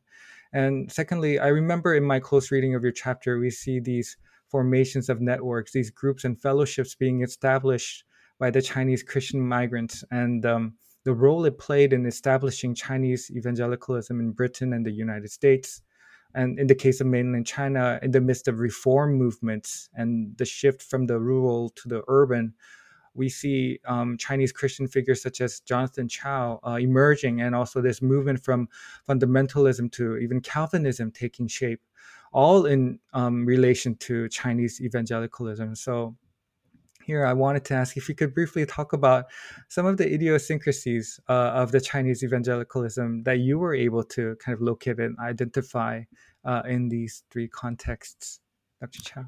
[0.54, 4.18] And secondly, I remember in my close reading of your chapter, we see these
[4.52, 8.04] formations of networks, these groups and fellowships being established
[8.39, 10.74] by the Chinese Christian migrants, and um,
[11.04, 15.82] the role it played in establishing Chinese evangelicalism in Britain and the United States.
[16.34, 20.45] And in the case of mainland China, in the midst of reform movements and the
[20.45, 22.54] shift from the rural to the urban,
[23.14, 28.02] we see um, Chinese Christian figures such as Jonathan Chao uh, emerging, and also this
[28.02, 28.70] movement from
[29.08, 31.82] fundamentalism to even Calvinism taking shape,
[32.32, 35.76] all in um, relation to Chinese evangelicalism.
[35.76, 36.16] So,
[37.04, 39.26] here I wanted to ask if you could briefly talk about
[39.68, 44.56] some of the idiosyncrasies uh, of the Chinese evangelicalism that you were able to kind
[44.56, 46.04] of locate and identify
[46.46, 48.40] uh, in these three contexts.
[48.80, 49.02] Dr.
[49.02, 49.26] Chow.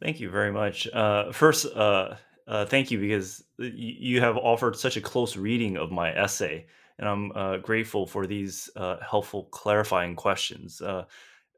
[0.00, 0.88] Thank you very much.
[0.92, 2.16] Uh, first, uh,
[2.46, 6.66] uh, thank you because you have offered such a close reading of my essay,
[6.98, 10.82] and I'm uh, grateful for these helpful clarifying questions.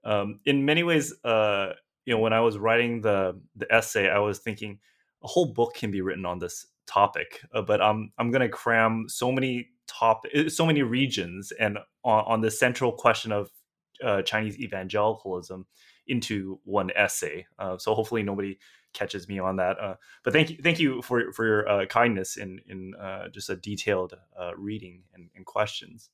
[0.05, 1.73] Uh, um, in many ways, uh,
[2.05, 4.79] you know, when I was writing the the essay, I was thinking
[5.23, 8.49] a whole book can be written on this topic, uh, but I'm I'm going to
[8.49, 13.51] cram so many top so many regions and on, on the central question of
[14.25, 15.67] Chinese evangelicalism
[16.07, 17.47] into one essay.
[17.79, 18.59] so hopefully nobody
[18.95, 19.79] catches me on that.
[19.79, 23.51] Uh, but thank you, thank you for for your uh, kindness in in uh, just
[23.51, 26.09] a detailed uh, reading and, and questions.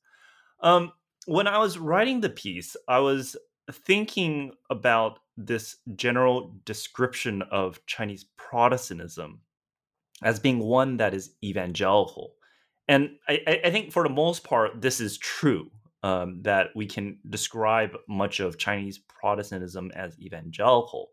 [0.59, 0.91] Um,
[1.27, 3.37] when I was writing the piece, I was
[3.71, 9.41] thinking about this general description of Chinese Protestantism
[10.23, 12.33] as being one that is evangelical,
[12.87, 15.69] and I, I think for the most part this is true.
[16.03, 21.11] Um, that we can describe much of Chinese Protestantism as evangelical.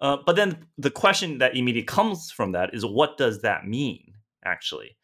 [0.00, 4.14] Uh, but then the question that immediately comes from that is what does that mean,
[4.44, 4.96] actually?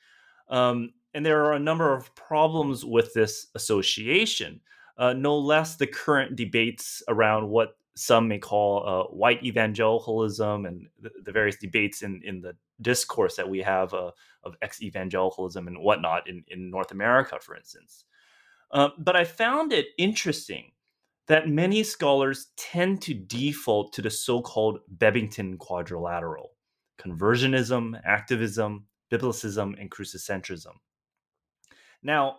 [0.48, 4.60] Um, and there are a number of problems with this association,
[4.96, 10.88] uh, no less the current debates around what some may call uh, white evangelicalism and
[11.00, 14.10] the, the, various debates in, in the discourse that we have uh,
[14.42, 18.04] of ex evangelicalism and whatnot in, in North America, for instance.
[18.72, 20.72] Uh, but I found it interesting
[21.26, 26.50] that many scholars tend to default to the so called Bebbington quadrilateral
[27.00, 30.74] conversionism, activism, biblicism, and crucicentrism.
[32.02, 32.38] Now,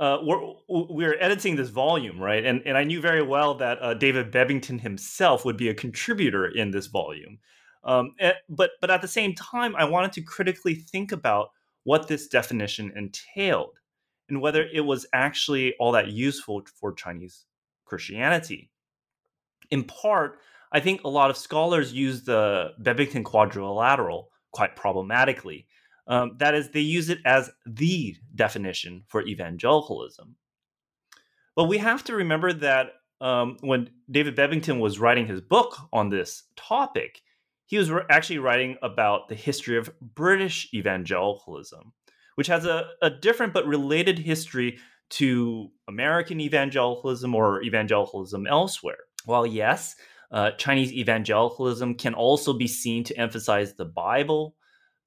[0.00, 2.44] uh, we're, we're editing this volume, right?
[2.44, 6.46] And, and I knew very well that uh, David Bebbington himself would be a contributor
[6.46, 7.38] in this volume.
[7.84, 11.50] Um, eh, but, but at the same time, I wanted to critically think about
[11.84, 13.78] what this definition entailed
[14.28, 17.46] and whether it was actually all that useful for Chinese
[17.84, 18.70] Christianity.
[19.70, 20.38] In part,
[20.70, 25.66] I think a lot of scholars use the Bebbington quadrilateral quite problematically.
[26.08, 30.36] Um, that is, they use it as the definition for evangelicalism.
[31.54, 36.08] But we have to remember that um, when David Bebbington was writing his book on
[36.08, 37.20] this topic,
[37.66, 41.92] he was re- actually writing about the history of British evangelicalism,
[42.36, 44.78] which has a, a different but related history
[45.10, 48.98] to American evangelicalism or evangelicalism elsewhere.
[49.26, 49.96] While, yes,
[50.30, 54.54] uh, Chinese evangelicalism can also be seen to emphasize the Bible,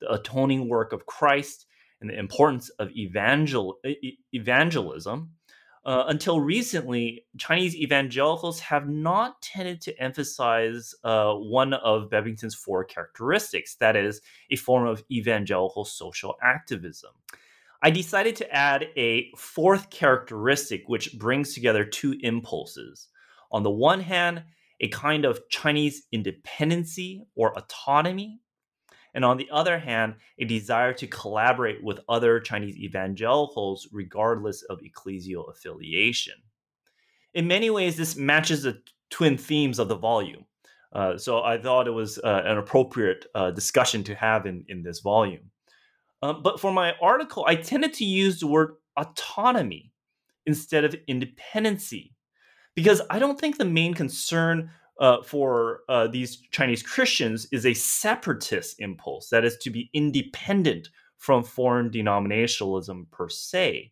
[0.02, 1.66] the atoning work of Christ,
[2.02, 3.80] and the importance of evangel-
[4.34, 5.32] evangelism.
[5.84, 12.84] Uh, until recently, Chinese evangelicals have not tended to emphasize uh, one of Bebbington's four
[12.84, 14.22] characteristics that is,
[14.52, 17.12] a form of evangelical social activism.
[17.82, 23.08] I decided to add a fourth characteristic which brings together two impulses.
[23.52, 24.44] On the one hand,
[24.82, 28.41] a kind of Chinese independency or autonomy,
[29.14, 34.80] and on the other hand, a desire to collaborate with other Chinese evangelicals regardless of
[34.80, 36.36] ecclesial affiliation.
[37.34, 40.46] In many ways, this matches the twin themes of the volume.
[40.94, 44.84] Uh, so I thought it was uh, an appropriate uh, discussion to have in, in
[44.84, 45.52] this volume.
[46.22, 49.92] Um, but for my article, I tended to use the word autonomy
[50.46, 52.14] instead of independency
[52.76, 57.74] because I don't think the main concern uh, for uh, these Chinese Christians is a
[57.74, 63.92] separatist impulse, that is, to be independent from foreign denominationalism per se,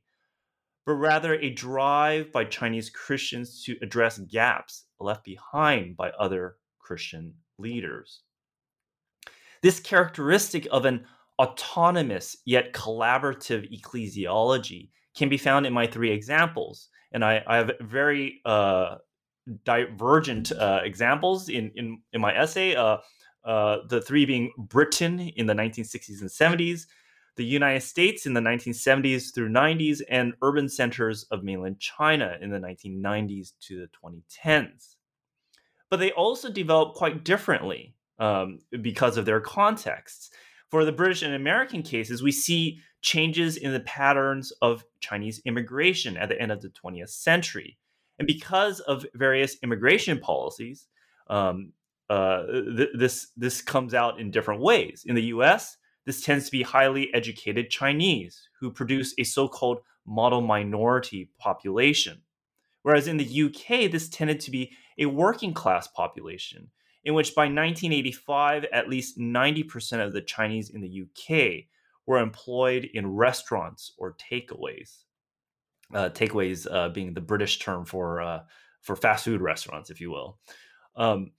[0.86, 7.34] but rather a drive by Chinese Christians to address gaps left behind by other Christian
[7.58, 8.22] leaders.
[9.62, 11.06] This characteristic of an
[11.39, 16.89] autonomous yet collaborative ecclesiology can be found in my three examples.
[17.12, 18.95] And I, I have very uh,
[19.64, 22.76] divergent uh, examples in, in, in my essay.
[22.76, 22.97] Uh,
[23.45, 26.86] uh, the three being Britain in the 1960s and 70s,
[27.36, 32.50] the United States in the 1970s through 90s, and urban centers of mainland China in
[32.50, 34.95] the 1990s to the 2010s.
[35.89, 40.30] But they also developed quite differently um, because of their contexts.
[40.70, 46.16] For the British and American cases, we see changes in the patterns of Chinese immigration
[46.18, 47.79] at the end of the 20th century.
[48.20, 50.88] And because of various immigration policies,
[51.30, 51.72] um,
[52.10, 52.46] uh,
[52.76, 55.04] th- this this comes out in different ways.
[55.08, 60.42] In the U.S., this tends to be highly educated Chinese who produce a so-called model
[60.42, 62.22] minority population,
[62.82, 66.72] whereas in the UK, this tended to be a working class population,
[67.04, 71.66] in which by 1985, at least 90% of the Chinese in the UK
[72.06, 75.04] were employed in restaurants or takeaways
[75.94, 78.40] uh, takeaways uh, being the British term for uh,
[78.82, 80.40] for fast food restaurants, if you will.
[80.96, 81.32] Um,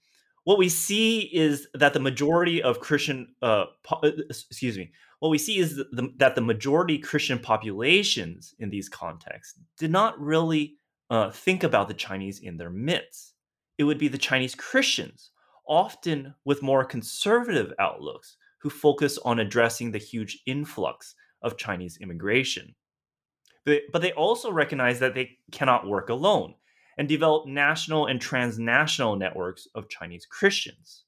[0.43, 5.29] what we see is that the majority of Christian, uh, po- uh, excuse me, what
[5.29, 10.75] we see is the, that the majority Christian populations in these contexts did not really
[11.11, 13.33] uh, think about the Chinese in their midst.
[13.77, 15.29] It would be the Chinese Christians,
[15.67, 22.75] often with more conservative outlooks, who focus on addressing the huge influx of Chinese immigration.
[23.65, 26.55] But, they also recognize that they cannot work alone
[26.97, 31.03] and develop national and transnational networks of Chinese Christians.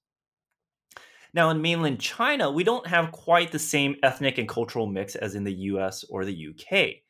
[1.34, 5.34] Now, in mainland China, we don't have quite the same ethnic and cultural mix as
[5.34, 7.02] in the US or the UK,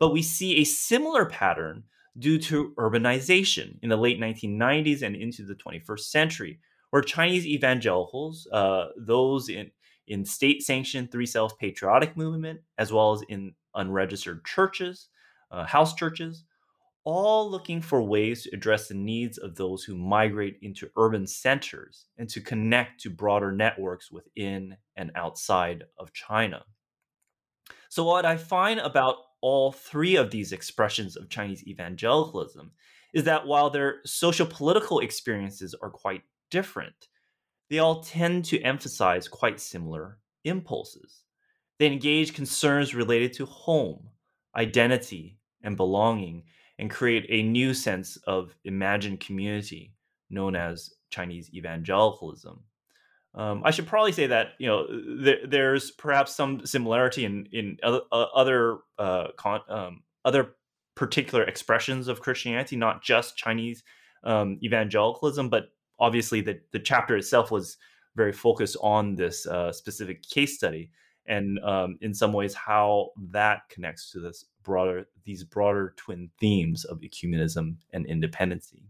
[0.00, 1.84] but we see a similar pattern
[2.18, 6.58] due to urbanization in the late 1990s and into the 21st century,
[6.90, 9.70] where Chinese evangelicals, uh, those in,
[10.08, 15.08] in state sanctioned three self patriotic movement, as well as in unregistered churches,
[15.50, 16.44] uh, house churches,
[17.04, 22.06] all looking for ways to address the needs of those who migrate into urban centers
[22.18, 26.62] and to connect to broader networks within and outside of China.
[27.88, 32.72] So, what I find about all three of these expressions of Chinese evangelicalism
[33.14, 37.08] is that while their social political experiences are quite different,
[37.70, 41.24] they all tend to emphasize quite similar impulses.
[41.80, 44.10] They engage concerns related to home,
[44.54, 46.42] identity, and belonging,
[46.78, 49.94] and create a new sense of imagined community
[50.28, 52.64] known as Chinese evangelicalism.
[53.34, 54.86] Um, I should probably say that you know
[55.24, 60.56] th- there's perhaps some similarity in in other other uh, con- um, other
[60.96, 63.82] particular expressions of Christianity, not just Chinese
[64.22, 67.78] um, evangelicalism, but obviously the the chapter itself was
[68.16, 70.90] very focused on this uh, specific case study
[71.26, 76.84] and um, in some ways how that connects to this broader these broader twin themes
[76.84, 78.84] of ecumenism and independency.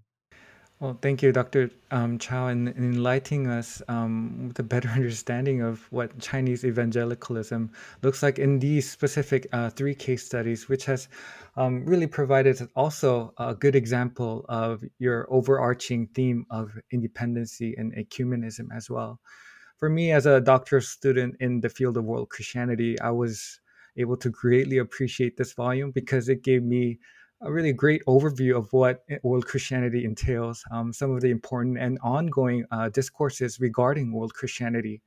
[0.81, 1.71] Well, thank you, Dr.
[1.91, 7.71] Um, Chow, in, in enlightening us um, with a better understanding of what Chinese evangelicalism
[8.03, 11.09] looks like in these specific uh, three case studies, which has
[11.57, 18.69] um, really provided also a good example of your overarching theme of independency and ecumenism
[18.75, 19.21] as well.
[19.81, 23.61] For me, as a doctoral student in the field of world Christianity, I was
[23.97, 26.99] able to greatly appreciate this volume because it gave me
[27.41, 31.99] a really great overview of what world Christianity entails, um, some of the important and
[32.03, 35.01] ongoing uh, discourses regarding world Christianity.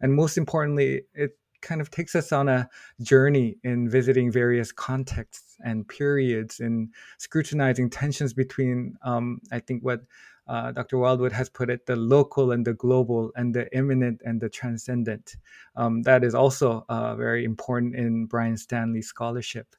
[0.00, 2.68] And most importantly, it kind of takes us on a
[3.00, 10.00] journey in visiting various contexts and periods and scrutinizing tensions between, um, I think, what
[10.48, 10.98] uh, Dr.
[10.98, 15.36] Wild-Wood has put it, the local and the global, and the immanent and the transcendent.
[15.74, 19.74] Um, that is also uh, very important in Brian Stanley's scholarship.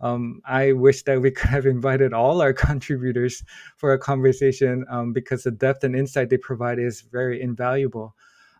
[0.00, 3.42] Um, I wish that we could have invited all our contributors
[3.76, 8.14] for a conversation um, because the depth and insight they provide is very invaluable.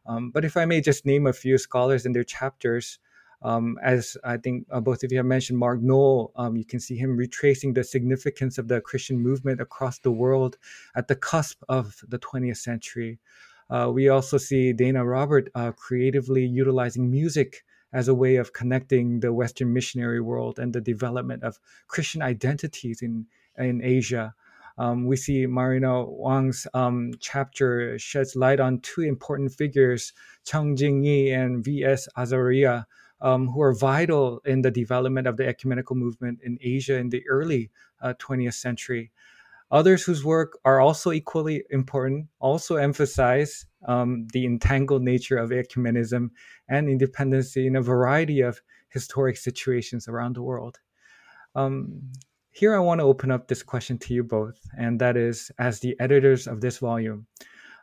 [0.07, 2.99] Um, but if I may just name a few scholars and their chapters,
[3.43, 6.81] um, as I think uh, both of you have mentioned, Mark Noll, um, you can
[6.81, 10.57] see him retracing the significance of the Christian movement across the world
[10.95, 13.19] at the cusp of the 20th century.
[13.69, 19.21] Uh, we also see Dana Robert uh, creatively utilizing music as a way of connecting
[19.21, 21.59] the Western missionary world and the development of
[21.89, 23.27] Christian identities in,
[23.59, 24.35] in Asia.
[24.79, 30.13] Um, we see Marina Wang's um, chapter sheds light on two important figures,
[30.45, 32.09] Cheng Jing-yi and V.S.
[32.17, 32.83] Azariah,
[33.21, 37.27] um, who are vital in the development of the ecumenical movement in Asia in the
[37.29, 37.71] early
[38.03, 39.11] uh, 20th century.
[39.71, 46.31] Others whose work are also equally important also emphasize um, the entangled nature of ecumenism
[46.69, 48.61] and independency in a variety of
[48.91, 50.79] historic situations around the world.
[51.55, 52.13] Um,
[52.53, 55.81] here, I want to open up this question to you both, and that is as
[55.81, 57.27] the editors of this volume,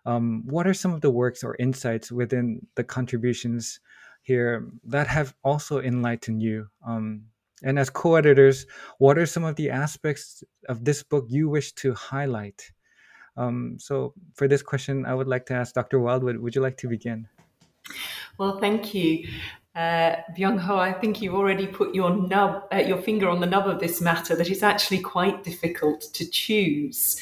[0.06, 3.80] um, what are some of the works or insights within the contributions
[4.24, 6.68] here that have also enlightened you?
[6.86, 7.26] Um,
[7.64, 8.66] and as co editors,
[8.98, 12.72] what are some of the aspects of this book you wish to highlight?
[13.38, 16.00] Um, so, for this question, I would like to ask Dr.
[16.00, 17.28] Wild-Wood, would you like to begin?
[18.38, 19.28] Well, thank you.
[19.76, 23.48] Uh, Byung Ho, I think you've already put your nub, uh, your finger on the
[23.48, 24.36] nub of this matter.
[24.36, 27.20] That it's actually quite difficult to choose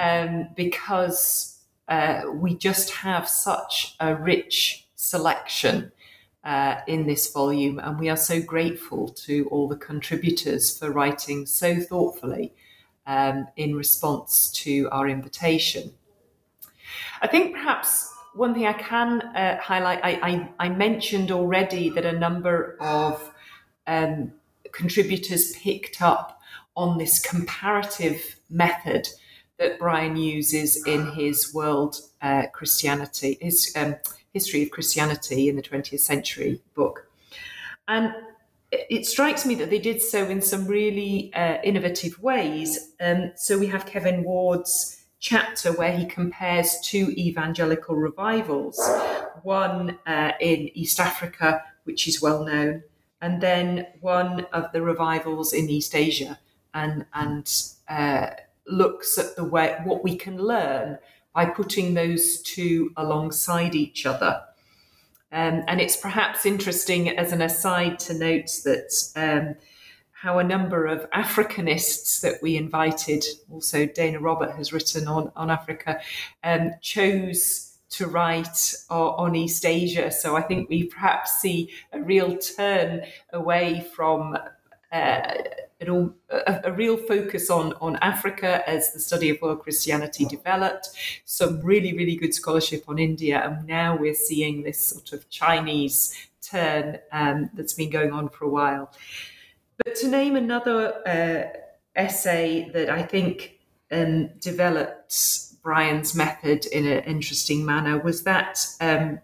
[0.00, 1.58] um, because
[1.88, 5.90] uh, we just have such a rich selection
[6.44, 11.46] uh, in this volume, and we are so grateful to all the contributors for writing
[11.46, 12.52] so thoughtfully
[13.06, 15.92] um, in response to our invitation.
[17.20, 20.10] I think perhaps one thing I can uh, highlight, I,
[20.58, 23.30] I, I, mentioned already that a number of
[23.86, 24.32] um,
[24.72, 26.40] contributors picked up
[26.74, 29.08] on this comparative method
[29.58, 33.96] that Brian uses in his World uh, Christianity, his um,
[34.32, 37.10] History of Christianity in the 20th Century book.
[37.88, 38.14] And
[38.72, 42.92] it strikes me that they did so in some really uh, innovative ways.
[43.00, 48.80] Um, so we have Kevin Ward's chapter where he compares two evangelical revivals,
[49.42, 52.82] one uh, in East Africa, which is well known,
[53.20, 56.38] and then one of the revivals in East Asia,
[56.72, 58.30] and and uh,
[58.66, 60.98] looks at the way what we can learn
[61.34, 64.42] by putting those two alongside each other.
[65.32, 69.54] Um, and it's perhaps interesting as an aside to note that um,
[70.12, 75.50] how a number of Africanists that we invited, also Dana Robert has written on, on
[75.50, 76.00] Africa,
[76.44, 80.10] um, chose to write on East Asia.
[80.10, 83.02] So I think we perhaps see a real turn
[83.32, 84.36] away from
[84.92, 85.34] uh,
[85.80, 90.90] a, a, real focus on, on Africa as the study of world Christianity developed,
[91.24, 96.14] some really, really good scholarship on India, and now we're seeing this sort of Chinese
[96.42, 98.92] turn um, that's been going on for a while.
[99.84, 101.58] But to name another uh,
[101.96, 103.58] essay that I think
[103.90, 109.20] um, developed Brian's method in an interesting manner was that um,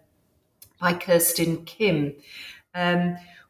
[0.79, 2.15] by Kirsten Kim.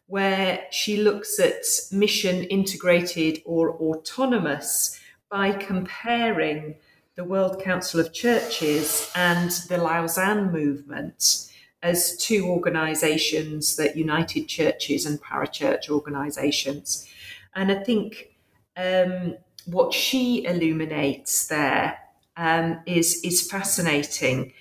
[0.10, 4.99] Where she looks at mission integrated or autonomous
[5.30, 6.76] by comparing
[7.16, 11.51] the World Council of Churches and the Lausanne movement
[11.84, 17.07] as two organizations that united churches and parachurch organizations.
[17.55, 18.36] And I think
[18.76, 19.36] um,
[19.66, 21.99] what she illuminates there
[22.38, 24.53] um, is is fascinating.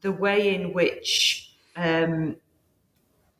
[0.00, 2.36] The way in which um,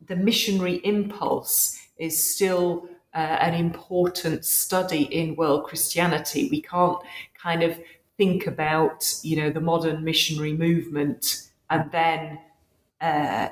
[0.07, 6.49] the missionary impulse is still uh, an important study in world Christianity.
[6.49, 6.99] We can't
[7.41, 7.79] kind of
[8.17, 12.39] think about, you know, the modern missionary movement and then,
[13.01, 13.49] uh,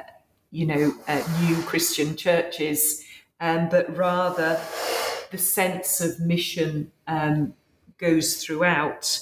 [0.52, 3.04] you know, uh, new Christian churches,
[3.40, 4.60] um, but rather
[5.32, 7.54] the sense of mission um,
[7.98, 9.20] goes throughout,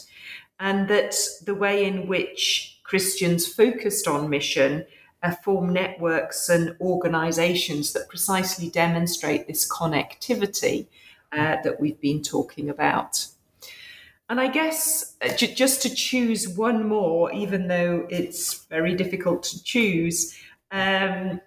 [0.59, 1.15] and that
[1.45, 4.85] the way in which Christians focused on mission
[5.23, 10.87] uh, form networks and organizations that precisely demonstrate this connectivity
[11.31, 13.25] uh, that we've been talking about.
[14.29, 19.43] And I guess uh, j- just to choose one more, even though it's very difficult
[19.43, 20.35] to choose,
[20.71, 21.39] um,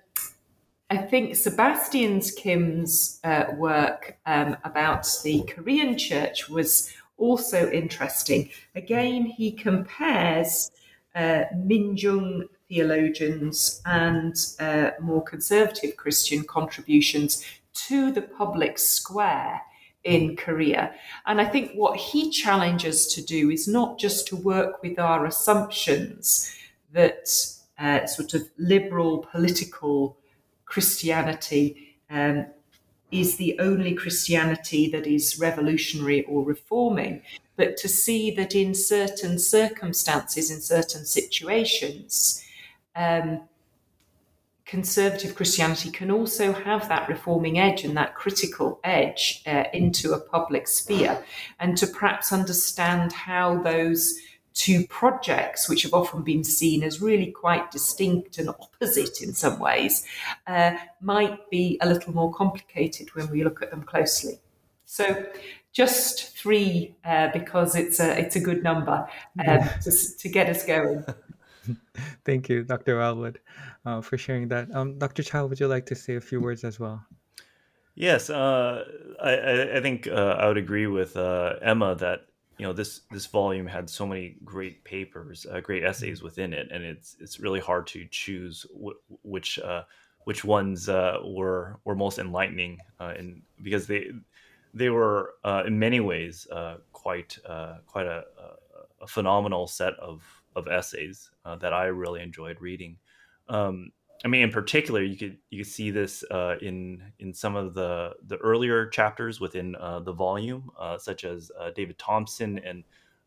[0.89, 8.51] I think Sebastian's Kim's uh, work um, about the Korean church was also interesting.
[8.75, 10.71] Again, he compares
[11.15, 17.45] uh, Minjung theologians and uh, more conservative Christian contributions
[17.89, 19.61] to the public square
[20.05, 20.95] in Korea.
[21.27, 25.27] And I think what he challenges to do is not just to work with our
[25.27, 26.55] assumptions
[26.93, 27.29] that
[27.79, 30.17] uh, sort of liberal political
[30.65, 32.47] Christianity um,
[33.11, 37.23] is the only Christianity that is revolutionary or reforming,
[37.57, 42.43] but to see that in certain circumstances, in certain situations,
[42.97, 43.43] um,
[44.65, 50.21] conservative Christianity can also have that reforming edge and that critical edge uh, into a
[50.21, 51.25] public sphere,
[51.61, 54.19] and to perhaps understand how those
[54.55, 59.59] two projects, which have often been seen as really quite distinct and opposite in some
[59.59, 60.05] ways,
[60.47, 64.41] uh, might be a little more complicated when we look at them closely.
[64.87, 65.27] So,
[65.73, 69.07] just three uh, because it's a it's a good number
[69.47, 71.05] um, to, to get us going.
[72.25, 72.99] Thank you, Dr.
[72.99, 73.41] Wild-Wood,
[73.85, 74.75] uh, for sharing that.
[74.75, 75.23] Um, Dr.
[75.23, 77.05] Chow, would you like to say a few words as well?
[77.95, 78.85] Yes, uh,
[79.23, 82.27] I, I, think uh, I would agree with uh, Emma that
[82.59, 86.69] you know this this volume had so many great papers, uh, great essays within it,
[86.71, 88.67] and it's it's really hard to choose
[89.23, 89.85] which uh,
[90.25, 94.11] which ones were were most enlightening, and because they
[94.75, 95.33] they were
[95.67, 96.47] in many ways
[96.93, 97.39] quite
[97.87, 98.25] quite a,
[99.01, 100.23] a phenomenal set of
[100.57, 102.97] of essays uh, that I really enjoyed reading.
[103.49, 103.93] Um,
[104.25, 107.75] I mean, in particular, you could you could see this uh, in in some of
[107.75, 112.83] the the earlier chapters within uh, the volume, uh, such as uh, David Thompson and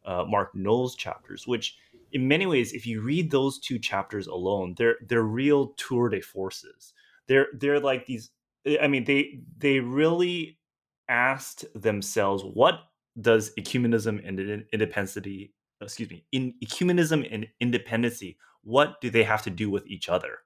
[0.05, 1.77] uh, Mark Noll's chapters, which
[2.11, 6.21] in many ways, if you read those two chapters alone, they're they're real tour de
[6.21, 6.93] forces.
[7.27, 8.31] They're they're like these.
[8.81, 10.57] I mean, they they really
[11.07, 12.81] asked themselves, what
[13.19, 19.49] does ecumenism and independency excuse me, in ecumenism and independency, what do they have to
[19.49, 20.39] do with each other?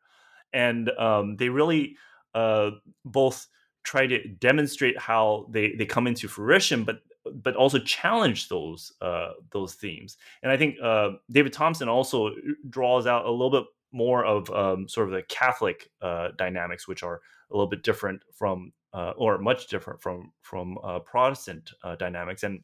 [0.54, 1.98] And um, they really
[2.36, 2.72] uh,
[3.06, 3.48] both
[3.84, 7.00] try to demonstrate how they, they come into fruition, but
[7.36, 10.18] but also challenge those uh, those themes.
[10.42, 12.32] And I think uh, David Thompson also
[12.70, 13.64] draws out a little bit
[13.94, 18.22] more of um, sort of the Catholic uh, dynamics, which are a little bit different
[18.34, 22.44] from uh, or much different from from uh, Protestant uh, dynamics.
[22.44, 22.62] And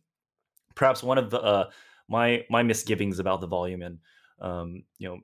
[0.75, 1.69] perhaps one of the
[2.09, 3.99] my my misgivings about the volume and
[4.41, 5.19] um, you know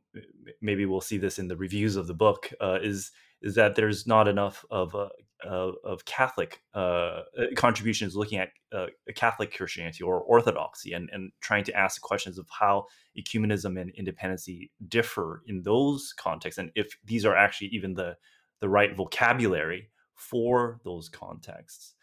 [0.62, 3.12] maybe we'll see this in the reviews of the book uh, is
[3.42, 7.22] is that there's not enough of uh, of Catholic uh, uh,
[7.56, 12.48] contributions looking at uh, Catholic Christianity or Orthodoxy and, and trying to ask questions of
[12.50, 12.86] how
[13.18, 18.16] ecumenism and independency differ in those contexts and if these are actually even the
[18.62, 21.94] the right vocabulary for those contexts.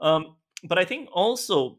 [0.00, 1.78] Um, but I think also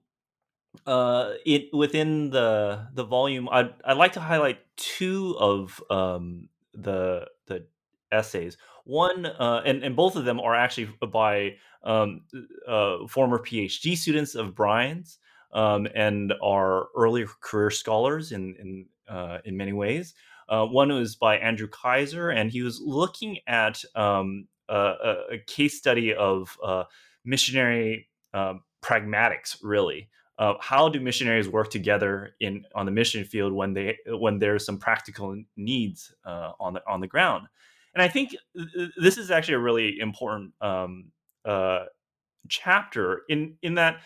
[0.86, 7.28] uh it within the the volume i'd, I'd like to highlight two of um the
[7.48, 7.68] the
[8.12, 8.58] essays.
[8.86, 12.22] One uh and, and both of them are actually by um
[12.68, 15.20] uh former phd students of brian's
[15.54, 20.14] um and are early career scholars in in uh in many ways.
[20.50, 25.78] Uh, one was by andrew kaiser and he was looking at um a, a case
[25.78, 26.84] study of uh
[27.24, 30.10] missionary uh, pragmatics really
[30.44, 34.66] uh, how do missionaries work together in on the mission field when they when there's
[34.66, 37.48] some practical needs uh, on the on the ground?
[37.94, 41.12] And i think th- this is actually a really important um,
[41.46, 41.86] uh,
[42.50, 44.02] chapter in in that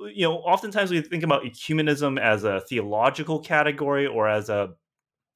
[0.00, 4.74] you know oftentimes we think about ecumenism as a theological category or as a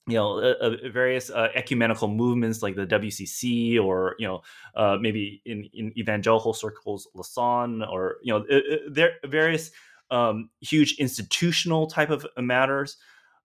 [0.09, 4.41] you know, uh, various uh, ecumenical movements like the WCC, or you know,
[4.75, 8.43] uh, maybe in, in evangelical circles, Lausanne, or you know,
[8.91, 9.71] there various
[10.11, 12.97] um, huge institutional type of matters.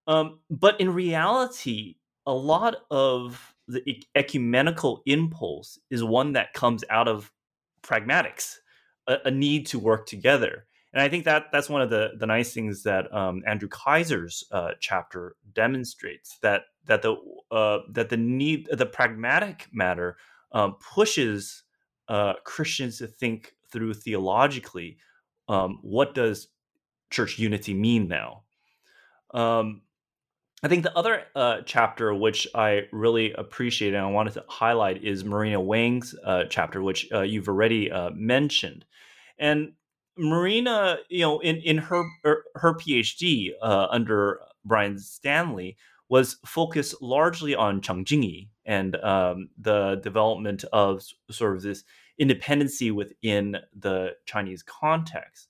[0.06, 1.96] Um, but in reality,
[2.26, 7.32] a lot of the ecumenical impulse is one that comes out of
[7.82, 8.56] pragmatics,
[9.06, 10.66] a, a need to work together.
[10.92, 14.44] And I think that that's one of the, the nice things that um, Andrew Kaiser's
[14.52, 17.16] uh, chapter demonstrates that that the
[17.50, 20.16] uh, that the need the pragmatic matter
[20.52, 21.64] um, pushes
[22.08, 24.98] uh, Christians to think through theologically
[25.48, 26.48] um, what does
[27.14, 28.42] church unity mean now.
[29.32, 29.82] Um,
[30.62, 35.04] I think the other uh, chapter which I really appreciate and I wanted to highlight
[35.04, 38.84] is Marina Wang's uh, chapter, which uh, you've already uh, mentioned.
[39.38, 39.74] And
[40.16, 45.76] Marina, you know, in in her er, her PhD uh, under Brian Stanley
[46.08, 51.84] was focused largely on Cheng Jing-yi and um, the development of sort of this
[52.18, 55.48] independency within the Chinese context.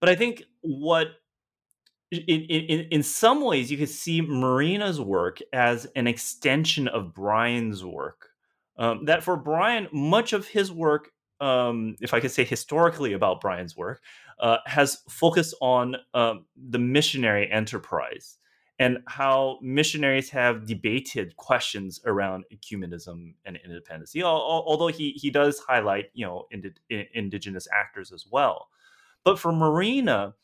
[0.00, 1.08] But I think what
[2.10, 7.84] in, in, in some ways, you could see Marina's work as an extension of Brian's
[7.84, 8.30] work.
[8.76, 13.40] Um, that for Brian, much of his work, um, if I could say historically about
[13.40, 14.02] Brian's work,
[14.40, 18.38] uh, has focused on um, the missionary enterprise
[18.78, 24.16] and how missionaries have debated questions around ecumenism and independence.
[24.24, 26.80] although he he does highlight you know ind-
[27.12, 28.68] indigenous actors as well,
[29.22, 30.34] but for Marina,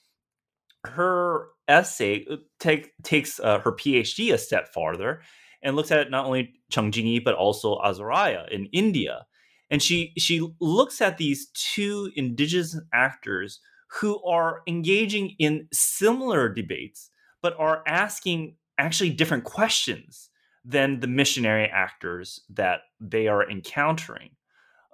[0.87, 5.20] her essay uh, take, takes uh, her PhD a step farther
[5.62, 9.26] and looks at not only Cheng Jing-yi but also Azariah in India,
[9.70, 13.61] and she she looks at these two indigenous actors
[14.01, 17.11] who are engaging in similar debates
[17.43, 20.30] but are asking actually different questions
[20.64, 24.30] than the missionary actors that they are encountering.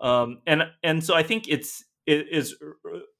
[0.00, 2.56] Um, and and so I think it's it is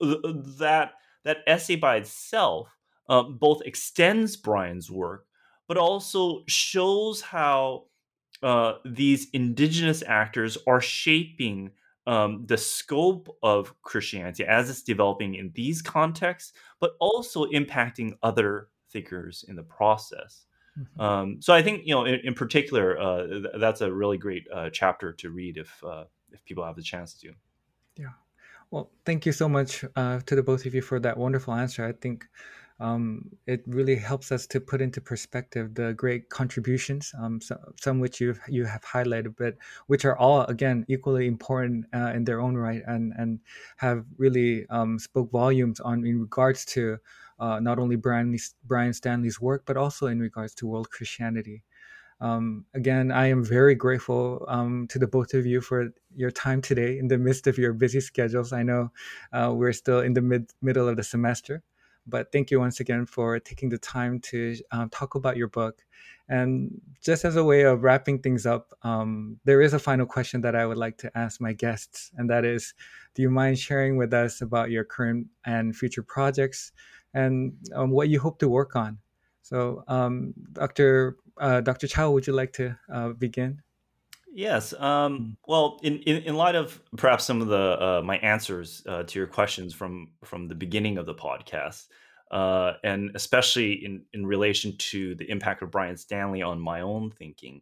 [0.03, 0.93] uh, uh, that
[1.25, 2.69] that essay by itself
[3.09, 5.27] uh, both extends Brian's work,
[5.69, 7.85] but also shows how
[8.43, 11.71] uh, these indigenous actors are shaping
[12.07, 18.69] um, the scope of Christianity as it's developing in these contexts, but also impacting other
[18.91, 20.45] thinkers in the process.
[20.79, 21.01] Mm-hmm.
[21.01, 24.45] Um, so I think you know, in, in particular, uh, th- that's a really great
[24.53, 27.33] uh, chapter to read if uh, if people have the chance to.
[28.73, 31.85] Well, thank you so much uh, to the both of you for that wonderful answer.
[31.85, 32.27] I think
[32.81, 38.01] um, it really helps us to put into perspective the great contributions, um, so, some
[38.01, 39.57] which you you have highlighted, but
[39.89, 43.41] which are all again equally important uh, in their own right, and and
[43.77, 46.99] have really um, spoke volumes on in regards to
[47.41, 51.63] uh, not only Brian Brian Stanley's work, but also in regards to world Christianity.
[52.23, 56.63] Um, again, I am very grateful um, to the both of you for your time
[56.63, 58.53] today in the midst of your busy schedules.
[58.53, 58.93] I know
[59.33, 61.65] uh, we're still in the mid middle of the semester,
[62.07, 65.83] but thank you once again for taking the time to um, talk about your book.
[66.29, 70.43] And just as a way of wrapping things up, um, there is a final question
[70.43, 72.73] that I would like to ask my guests, and that is,
[73.17, 76.71] do you mind sharing with us about your current and future projects
[77.15, 78.99] and um, what you hope to work on?
[79.43, 81.17] So, um, Dr.
[81.39, 81.89] Uh, Dr.
[81.89, 83.61] Chow, would you like to uh, begin?
[84.33, 84.73] Yes.
[84.73, 85.31] Um, hmm.
[85.47, 89.19] well, in, in, in, light of perhaps some of the uh, my answers uh, to
[89.19, 91.89] your questions from from the beginning of the podcast,
[92.31, 97.11] uh, and especially in in relation to the impact of Brian Stanley on my own
[97.11, 97.61] thinking,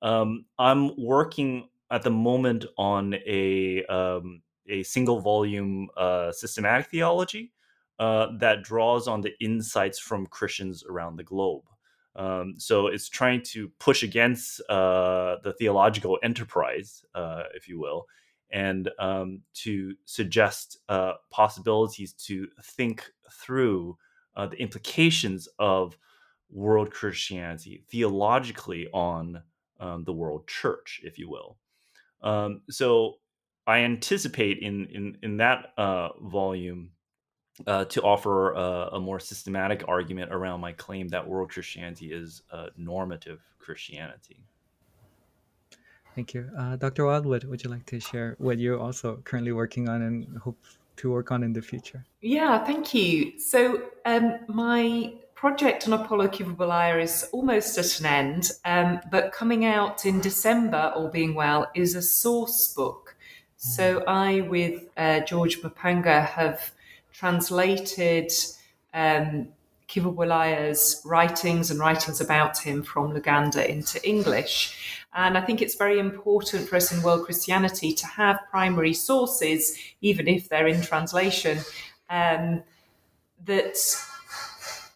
[0.00, 7.52] um, I'm working at the moment on a um, a single volume uh, systematic theology
[7.98, 11.64] uh, that draws on the insights from Christians around the globe.
[12.14, 18.06] Um, so it's trying to push against uh, the theological enterprise, uh, if you will,
[18.50, 23.98] and um, to suggest uh, possibilities to think through
[24.34, 25.98] uh, the implications of
[26.50, 29.42] world Christianity theologically on
[29.80, 31.58] um, the world church, if you will.
[32.22, 33.16] Um, so
[33.66, 36.92] I anticipate in in in that volume
[37.66, 42.42] uh, to offer a, a, more systematic argument around my claim that world Christianity is
[42.76, 44.44] normative Christianity.
[46.16, 46.48] Thank you.
[46.58, 47.04] Uh, Dr.
[47.04, 50.58] Wild-Wood, would you like to share what you're also currently working on and hope
[50.96, 52.06] to work on in the future?
[52.22, 53.38] Yeah, thank you.
[53.38, 59.66] So, um, my project on Apolo Kivebulaya is almost at an end, um, but coming
[59.66, 63.14] out in December, all being well, is a source book.
[63.58, 64.08] So, mm-hmm.
[64.08, 66.72] I, with uh, George Mapanga, have
[67.18, 68.30] translated
[68.92, 69.48] um,
[71.04, 75.06] writings and writings about him from Luganda into English.
[75.14, 79.78] And I think it's very important for us in world Christianity to have primary sources,
[80.02, 81.58] even if they're in translation,
[82.10, 82.62] um,
[83.46, 83.78] that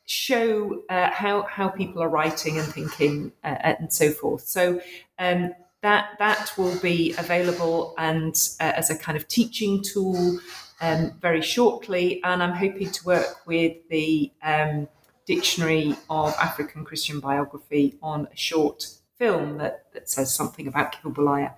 [0.05, 4.43] show uh, how, how people are writing and thinking uh, and so forth.
[4.43, 4.81] So
[5.19, 10.39] um, that that will be available and uh, as a kind of teaching tool
[10.81, 12.23] um, very shortly.
[12.25, 14.89] And I'm hoping to work with the um,
[15.27, 18.87] Dictionary of African Christian Biography on a short
[19.17, 21.55] film that, that says something about Kivebulaya.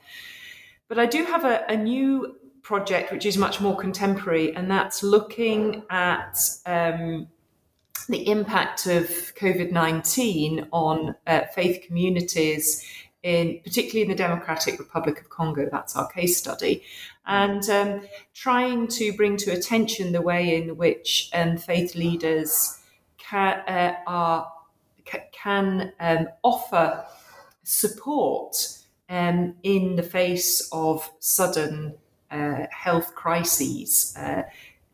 [0.88, 5.02] But I do have a, a new project which is much more contemporary, and that's
[5.02, 7.28] looking at um,
[8.08, 12.84] the impact of COVID 19 on uh, faith communities
[13.22, 15.68] in particularly in the Democratic Republic of Congo.
[15.70, 16.82] That's our case study,
[17.26, 18.00] and um,
[18.34, 22.78] trying to bring to attention the way in which um, faith leaders
[23.18, 24.52] can, uh, are,
[25.32, 27.04] can um, offer
[27.62, 28.78] support
[29.08, 31.94] um, in the face of sudden
[32.30, 34.14] uh, health crises.
[34.18, 34.42] Uh,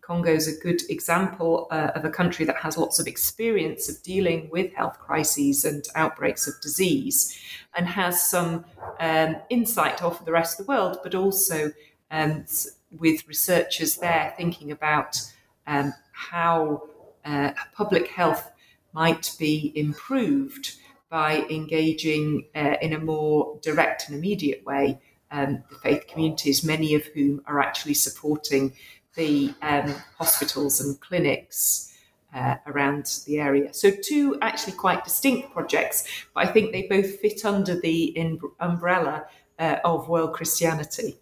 [0.09, 4.03] Congo is a good example uh, of a country that has lots of experience of
[4.03, 7.39] dealing with health crises and outbreaks of disease
[7.77, 8.65] and has some
[9.01, 11.71] um, insight to offer the rest of the world, but also
[12.11, 12.45] um,
[12.91, 15.21] with researchers there thinking about
[15.67, 16.83] um, how
[17.25, 18.51] uh, public health
[18.93, 20.77] might be improved
[21.11, 24.99] by engaging uh, in a more direct and immediate way
[25.31, 28.73] um, the faith communities, many of whom are actually supporting
[29.15, 31.93] the um, hospitals and clinics
[32.35, 33.73] uh, around the area.
[33.73, 36.05] So, two actually quite distinct projects,
[36.35, 39.27] but I think they both fit under the in- umbrella
[39.59, 41.19] uh, of world Christianity.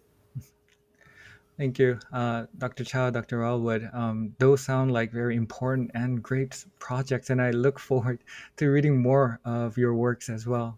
[1.57, 2.83] Thank you, uh, Dr.
[2.83, 3.41] Chow, Dr.
[3.41, 3.89] Wild-Wood.
[3.91, 8.19] Um, those sound like very important and great projects, and I look forward
[8.57, 10.77] to reading more of your works as well.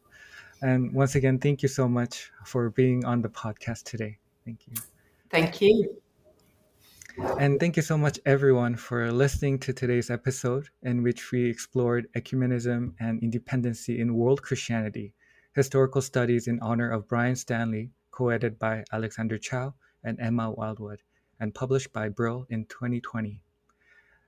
[0.61, 4.19] And once again, thank you so much for being on the podcast today.
[4.45, 4.75] Thank you.
[5.29, 5.97] Thank you.
[7.37, 12.07] And thank you so much, everyone, for listening to today's episode in which we explored
[12.15, 15.13] ecumenism and independency in world Christianity,
[15.53, 19.73] historical studies in honor of Brian Stanley, co edited by Alexander Chow
[20.03, 21.01] and Emma Wild-Wood,
[21.39, 23.41] and published by Brill in 2020.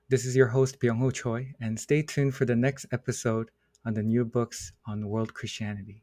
[0.08, 3.50] This is your host, Byung Ho Choi, and stay tuned for the next episode
[3.84, 6.02] on the new books on world Christianity.